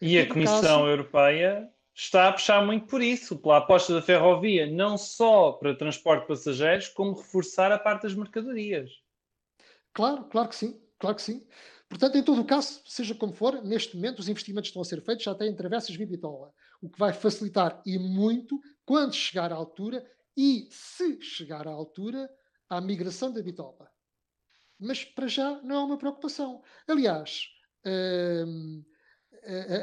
E 0.00 0.18
a 0.18 0.28
Comissão 0.28 0.60
caso, 0.60 0.86
Europeia 0.86 1.68
está 1.98 2.28
a 2.28 2.32
puxar 2.32 2.64
muito 2.64 2.86
por 2.86 3.02
isso, 3.02 3.36
pela 3.36 3.58
aposta 3.58 3.92
da 3.92 4.00
ferrovia, 4.00 4.70
não 4.70 4.96
só 4.96 5.52
para 5.52 5.76
transporte 5.76 6.22
de 6.22 6.28
passageiros, 6.28 6.88
como 6.88 7.16
reforçar 7.16 7.72
a 7.72 7.78
parte 7.78 8.04
das 8.04 8.14
mercadorias. 8.14 8.90
Claro, 9.92 10.24
claro 10.26 10.48
que 10.48 10.54
sim, 10.54 10.80
claro 10.96 11.16
que 11.16 11.22
sim. 11.22 11.44
Portanto, 11.88 12.16
em 12.16 12.22
todo 12.22 12.40
o 12.40 12.44
caso, 12.44 12.82
seja 12.86 13.14
como 13.14 13.32
for, 13.32 13.64
neste 13.64 13.96
momento 13.96 14.20
os 14.20 14.28
investimentos 14.28 14.68
estão 14.68 14.82
a 14.82 14.84
ser 14.84 15.02
feitos, 15.02 15.24
já 15.24 15.34
têm 15.34 15.54
travessas 15.56 15.96
Bibitola, 15.96 16.52
o 16.80 16.88
que 16.88 16.98
vai 16.98 17.12
facilitar 17.12 17.82
e 17.84 17.98
muito, 17.98 18.60
quando 18.86 19.14
chegar 19.14 19.52
à 19.52 19.56
altura 19.56 20.06
e 20.36 20.68
se 20.70 21.20
chegar 21.20 21.66
à 21.66 21.72
altura, 21.72 22.30
a 22.70 22.80
migração 22.80 23.32
da 23.32 23.42
bitola. 23.42 23.90
Mas 24.78 25.04
para 25.04 25.26
já 25.26 25.60
não 25.62 25.76
é 25.76 25.84
uma 25.84 25.98
preocupação. 25.98 26.62
Aliás, 26.86 27.48
hum, 27.84 28.84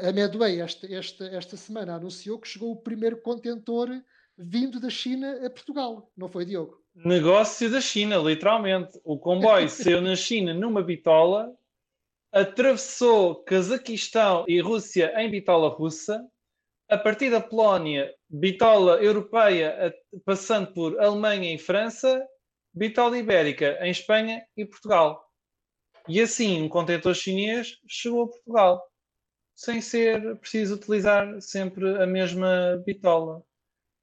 a, 0.08 0.12
Medway 0.12 0.60
esta, 0.60 0.86
esta, 0.92 1.24
esta 1.26 1.56
semana 1.56 1.96
anunciou 1.96 2.38
que 2.38 2.48
chegou 2.48 2.72
o 2.72 2.80
primeiro 2.80 3.20
contentor 3.20 3.88
vindo 4.38 4.78
da 4.78 4.90
China 4.90 5.44
a 5.44 5.50
Portugal, 5.50 6.10
não 6.16 6.28
foi, 6.28 6.44
Diogo? 6.44 6.80
Negócio 6.94 7.70
da 7.70 7.80
China, 7.80 8.16
literalmente. 8.16 9.00
O 9.04 9.18
comboio 9.18 9.68
saiu 9.70 10.00
na 10.00 10.14
China 10.14 10.54
numa 10.54 10.82
bitola, 10.82 11.52
atravessou 12.32 13.42
Cazaquistão 13.44 14.44
e 14.46 14.60
Rússia 14.60 15.12
em 15.16 15.30
bitola 15.30 15.68
russa, 15.68 16.24
a 16.88 16.96
partir 16.96 17.30
da 17.30 17.40
Polónia, 17.40 18.14
bitola 18.28 19.02
europeia, 19.02 19.92
passando 20.24 20.72
por 20.72 21.00
Alemanha 21.00 21.52
e 21.52 21.58
França, 21.58 22.24
bitola 22.72 23.18
ibérica 23.18 23.78
em 23.80 23.90
Espanha 23.90 24.46
e 24.56 24.64
Portugal. 24.64 25.24
E 26.08 26.20
assim, 26.20 26.62
um 26.62 26.68
contentor 26.68 27.14
chinês 27.14 27.78
chegou 27.88 28.24
a 28.24 28.28
Portugal 28.28 28.95
sem 29.56 29.80
ser 29.80 30.36
preciso 30.36 30.74
utilizar 30.74 31.40
sempre 31.40 32.00
a 32.00 32.06
mesma 32.06 32.80
bitola. 32.84 33.42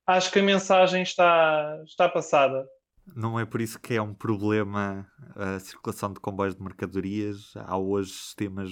acho 0.06 0.32
que 0.32 0.40
a 0.40 0.44
mensagem 0.44 1.04
está, 1.04 1.80
está 1.86 2.10
passada. 2.10 2.68
Não 3.16 3.40
é 3.40 3.46
por 3.46 3.62
isso 3.62 3.80
que 3.80 3.94
é 3.94 4.02
um 4.02 4.14
problema 4.14 5.08
a 5.36 5.60
circulação 5.60 6.12
de 6.12 6.20
comboios 6.20 6.56
de 6.56 6.64
mercadorias. 6.64 7.54
Há 7.56 7.78
hoje 7.78 8.12
sistemas 8.12 8.72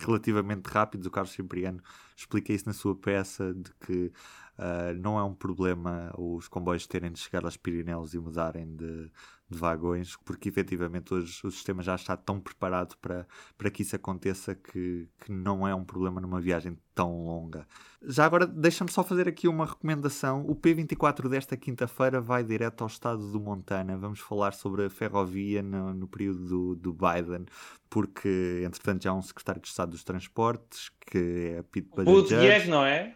relativamente 0.00 0.66
rápidos. 0.66 1.06
O 1.06 1.10
Carlos 1.10 1.32
Cipriano 1.32 1.82
explica 2.16 2.52
isso 2.52 2.66
na 2.66 2.72
sua 2.72 2.94
peça 2.94 3.54
de 3.54 3.70
que 3.86 4.12
uh, 4.58 4.94
não 5.00 5.18
é 5.18 5.24
um 5.24 5.34
problema 5.34 6.12
os 6.16 6.48
comboios 6.48 6.86
terem 6.86 7.12
de 7.12 7.18
chegar 7.18 7.44
aos 7.44 7.56
Pirineus 7.56 8.14
e 8.14 8.18
mudarem 8.18 8.76
de, 8.76 9.10
de 9.52 9.58
vagões, 9.58 10.16
porque 10.24 10.48
efetivamente 10.48 11.12
hoje 11.14 11.40
o 11.44 11.50
sistema 11.50 11.82
já 11.82 11.94
está 11.94 12.16
tão 12.16 12.40
preparado 12.40 12.96
para, 12.98 13.26
para 13.56 13.70
que 13.70 13.82
isso 13.82 13.94
aconteça 13.94 14.54
que, 14.54 15.08
que 15.20 15.30
não 15.30 15.66
é 15.66 15.74
um 15.74 15.84
problema 15.84 16.20
numa 16.20 16.40
viagem 16.40 16.76
tão 16.94 17.24
longa. 17.24 17.66
Já 18.02 18.24
agora, 18.24 18.46
deixa-me 18.46 18.90
só 18.90 19.04
fazer 19.04 19.28
aqui 19.28 19.46
uma 19.46 19.64
recomendação. 19.64 20.44
O 20.46 20.56
P24 20.56 21.28
desta 21.28 21.56
quinta-feira 21.56 22.20
vai 22.20 22.42
direto 22.42 22.82
ao 22.82 22.88
estado 22.88 23.30
do 23.30 23.40
Montana. 23.40 23.96
Vamos 23.96 24.20
falar 24.20 24.52
sobre 24.52 24.84
a 24.84 24.90
ferrovia 24.90 25.62
no, 25.62 25.94
no 25.94 26.08
período 26.08 26.46
do, 26.46 26.74
do, 26.74 26.92
Biden, 26.92 27.46
porque 27.88 28.62
entretanto 28.66 29.04
já 29.04 29.10
há 29.10 29.14
um 29.14 29.22
secretário 29.22 29.62
de 29.62 29.68
Estado 29.68 29.90
dos 29.90 30.04
Transportes, 30.04 30.90
que 31.06 31.54
é 31.58 31.62
Pete 31.62 31.88
Buttigieg, 32.04 32.68
não 32.68 32.84
é? 32.84 33.14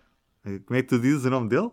Como 0.64 0.78
é 0.78 0.82
que 0.82 0.88
tu 0.88 0.98
dizes 0.98 1.24
o 1.24 1.30
nome 1.30 1.48
dele? 1.48 1.70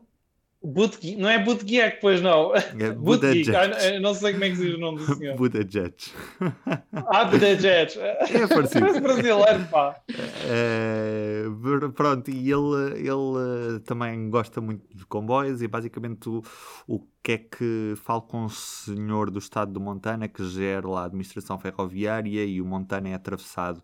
Buttigieg, 0.64 1.22
não 1.22 1.30
é 1.30 1.44
Buttigieg, 1.44 1.98
pois 2.00 2.22
não. 2.22 2.56
É 2.56 2.62
Buttigieg. 2.96 3.54
Ah, 3.54 4.00
não 4.00 4.14
sei 4.14 4.32
como 4.32 4.46
é 4.46 4.50
que 4.50 4.56
se 4.56 4.66
diz 4.66 4.76
o 4.76 4.78
nome 4.78 5.00
do 5.00 5.16
senhor. 5.16 5.36
Buttigieg. 5.36 5.94
Ah, 6.94 7.26
Buttigieg. 7.26 7.92
É 8.34 8.48
parecido. 8.48 8.86
É 8.88 9.00
brasileiro, 9.02 9.68
pá. 9.70 10.02
É, 10.48 11.44
pronto, 11.94 12.32
e 12.32 12.50
ele, 12.50 12.98
ele 12.98 13.80
também 13.82 14.30
gosta 14.30 14.62
muito 14.62 14.86
de 14.96 15.06
comboios 15.06 15.62
e 15.62 15.68
basicamente 15.68 16.30
o, 16.30 16.42
o 16.88 17.06
que 17.22 17.34
é 17.34 17.38
que 17.40 17.94
fala 17.98 18.22
com 18.22 18.46
o 18.46 18.50
senhor 18.50 19.30
do 19.30 19.40
estado 19.40 19.74
do 19.74 19.82
Montana 19.82 20.30
que 20.30 20.48
gera 20.48 20.88
lá 20.88 21.02
a 21.02 21.06
administração 21.06 21.60
ferroviária 21.60 22.46
e 22.46 22.62
o 22.62 22.66
Montana 22.66 23.10
é 23.10 23.14
atravessado 23.14 23.82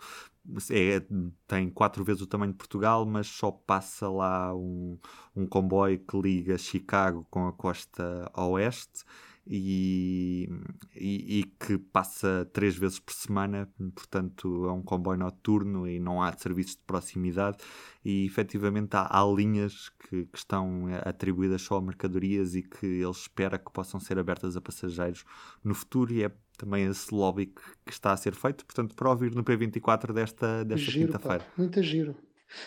é, 0.72 1.02
tem 1.48 1.70
quatro 1.70 2.04
vezes 2.04 2.22
o 2.22 2.28
tamanho 2.28 2.52
de 2.52 2.58
Portugal, 2.58 3.06
mas 3.06 3.28
só 3.28 3.52
passa 3.52 4.10
lá 4.10 4.56
um, 4.56 4.98
um 5.36 5.46
comboio 5.46 6.00
que 6.00 6.18
liga 6.20 6.58
Chicago 6.58 7.26
com 7.30 7.48
a 7.48 7.54
costa 7.54 8.32
oeste 8.36 9.04
e, 9.52 10.48
e, 10.96 11.40
e, 11.40 11.44
que 11.44 11.78
passa 11.78 12.48
três 12.54 12.76
vezes 12.76 13.00
por 13.00 13.14
semana, 13.14 13.68
portanto 13.96 14.68
é 14.68 14.72
um 14.72 14.84
comboio 14.84 15.18
noturno 15.18 15.88
e 15.88 16.00
não 16.00 16.22
há 16.22 16.32
serviços 16.34 16.76
de 16.76 16.84
proximidade. 16.86 17.58
E 18.06 18.26
efetivamente 18.26 18.96
há, 18.96 19.08
há 19.10 19.26
linhas 19.26 19.90
que, 19.90 20.26
que, 20.26 20.38
estão 20.38 20.86
atribuídas 21.04 21.64
só 21.64 21.78
a 21.78 21.82
mercadorias 21.82 22.54
e 22.54 22.62
que 22.62 22.86
ele 22.86 23.10
espera 23.10 23.58
que 23.58 23.72
possam 23.72 24.00
ser 24.00 24.20
abertas 24.20 24.56
a 24.56 24.62
passageiros 24.62 25.26
no 25.64 25.74
futuro. 25.74 26.14
E 26.14 26.24
é 26.24 26.32
também 26.60 26.86
esse 26.86 27.14
lobby 27.14 27.48
que, 27.48 27.62
que 27.86 27.92
está 27.92 28.12
a 28.12 28.18
ser 28.18 28.36
feito, 28.36 28.66
portanto 28.66 28.96
para 28.96 29.10
ouvir 29.10 29.34
no 29.34 29.44
P24 29.44 30.14
desta, 30.14 30.64
desta 30.66 30.92
quinta-feira. 30.92 31.46
Muito 31.58 31.82
giro. 31.82 32.16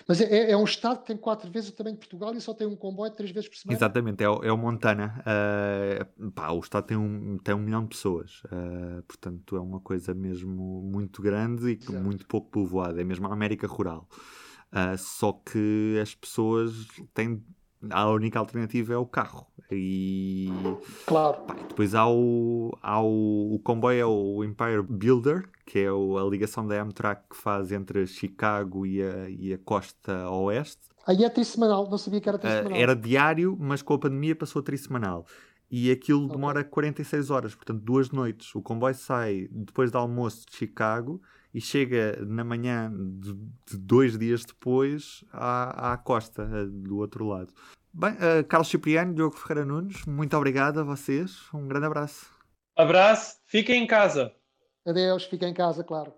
Mas 0.07 0.20
é, 0.20 0.24
é, 0.24 0.50
é, 0.52 0.57
um 0.57 0.64
estado 0.64 1.00
que 1.00 1.07
tem 1.07 1.16
quatro 1.16 1.50
vezes 1.50 1.70
o 1.70 1.72
tamanho 1.72 1.96
de 1.96 2.00
Portugal 2.00 2.35
e 2.35 2.40
só 2.40 2.55
tem 2.55 2.66
um 2.66 2.76
comboio 2.76 3.11
três 3.12 3.31
vezes 3.31 3.48
por 3.48 3.57
semana? 3.57 3.76
Exatamente, 3.76 4.22
é, 4.22 4.28
o, 4.28 4.44
é 4.44 4.52
o 4.52 4.57
Montana. 4.57 5.22
Uh, 6.18 6.31
pá, 6.31 6.50
o 6.50 6.61
estado 6.61 6.87
tem 6.87 6.96
um, 6.96 7.37
tem 7.38 7.55
um 7.55 7.59
milhão 7.59 7.83
de 7.83 7.88
pessoas, 7.88 8.42
uh, 8.44 9.02
portanto 9.02 9.57
é 9.57 9.61
uma 9.61 9.81
coisa 9.81 10.14
mesmo 10.14 10.83
muito 10.83 11.20
grande 11.20 11.70
e 11.70 11.72
Exato. 11.72 11.98
muito 11.98 12.26
pouco 12.26 12.50
povoada, 12.50 13.00
é 13.00 13.05
mesmo 13.05 13.26
a 13.26 13.33
América 13.33 13.66
rural. 13.66 14.09
Uh, 14.72 14.96
só 14.96 15.33
que 15.33 15.98
as 16.00 16.14
pessoas 16.14 16.72
têm. 17.12 17.42
A 17.90 18.09
única 18.09 18.38
alternativa 18.38 18.95
é 18.95 18.97
o 18.97 19.07
carro. 19.07 19.47
E 19.71 20.51
claro. 21.07 21.40
Pá, 21.42 21.55
depois 21.55 21.95
há 21.95 22.07
o, 22.07 22.77
há 22.83 23.01
o, 23.01 23.55
o 23.55 23.59
comboio, 23.61 24.01
é 24.01 24.07
o 24.07 24.45
Empire 24.45 24.83
Builder, 24.83 25.49
que 25.66 25.79
é 25.79 25.88
a 25.88 26.29
ligação 26.29 26.66
da 26.66 26.81
Amtrak 26.81 27.23
que 27.31 27.37
faz 27.37 27.73
entre 27.73 28.07
Chicago 28.07 28.87
e 28.87 29.03
a, 29.03 29.29
e 29.31 29.55
a 29.55 29.59
costa 29.59 30.29
oeste. 30.31 30.81
Aí 31.07 31.25
é 31.25 31.29
trissemanal, 31.29 31.88
não 31.90 31.99
sabia 31.99 32.21
que 32.21 32.29
era 32.29 32.38
trissemanal. 32.38 32.79
Uh, 32.79 32.81
era 32.81 32.95
diário, 32.95 33.57
mas 33.59 33.83
com 33.83 33.95
a 33.95 33.99
pandemia 33.99 34.37
passou 34.37 34.61
a 34.61 34.62
trissemanal. 34.62 35.27
E 35.71 35.90
aquilo 35.90 36.25
okay. 36.25 36.37
demora 36.37 36.62
46 36.62 37.31
horas, 37.31 37.55
portanto, 37.55 37.81
duas 37.81 38.11
noites. 38.11 38.55
O 38.55 38.61
comboio 38.61 38.95
sai 38.95 39.49
depois 39.51 39.90
do 39.90 39.99
almoço 39.99 40.45
de 40.47 40.57
Chicago 40.57 41.21
e 41.54 41.60
chega 41.60 42.18
na 42.24 42.44
manhã 42.44 42.90
de, 42.90 43.34
de 43.66 43.78
dois 43.78 44.18
dias 44.18 44.44
depois 44.44 45.24
à, 45.32 45.92
à 45.92 45.96
costa, 45.96 46.66
do 46.66 46.98
outro 46.98 47.26
lado. 47.26 47.52
Bem, 47.92 48.12
uh, 48.12 48.44
Carlos 48.48 48.68
Cipriano, 48.68 49.14
Diogo 49.14 49.36
Ferreira 49.36 49.66
Nunes, 49.66 50.04
muito 50.06 50.34
obrigado 50.36 50.80
a 50.80 50.82
vocês. 50.82 51.42
Um 51.52 51.68
grande 51.68 51.86
abraço. 51.86 52.26
Abraço, 52.74 53.36
fiquem 53.44 53.82
em 53.82 53.86
casa. 53.86 54.32
Adeus, 54.86 55.24
fiquem 55.24 55.50
em 55.50 55.54
casa, 55.54 55.84
claro. 55.84 56.12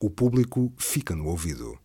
O 0.00 0.10
público 0.10 0.72
fica 0.78 1.14
no 1.14 1.26
ouvido. 1.26 1.78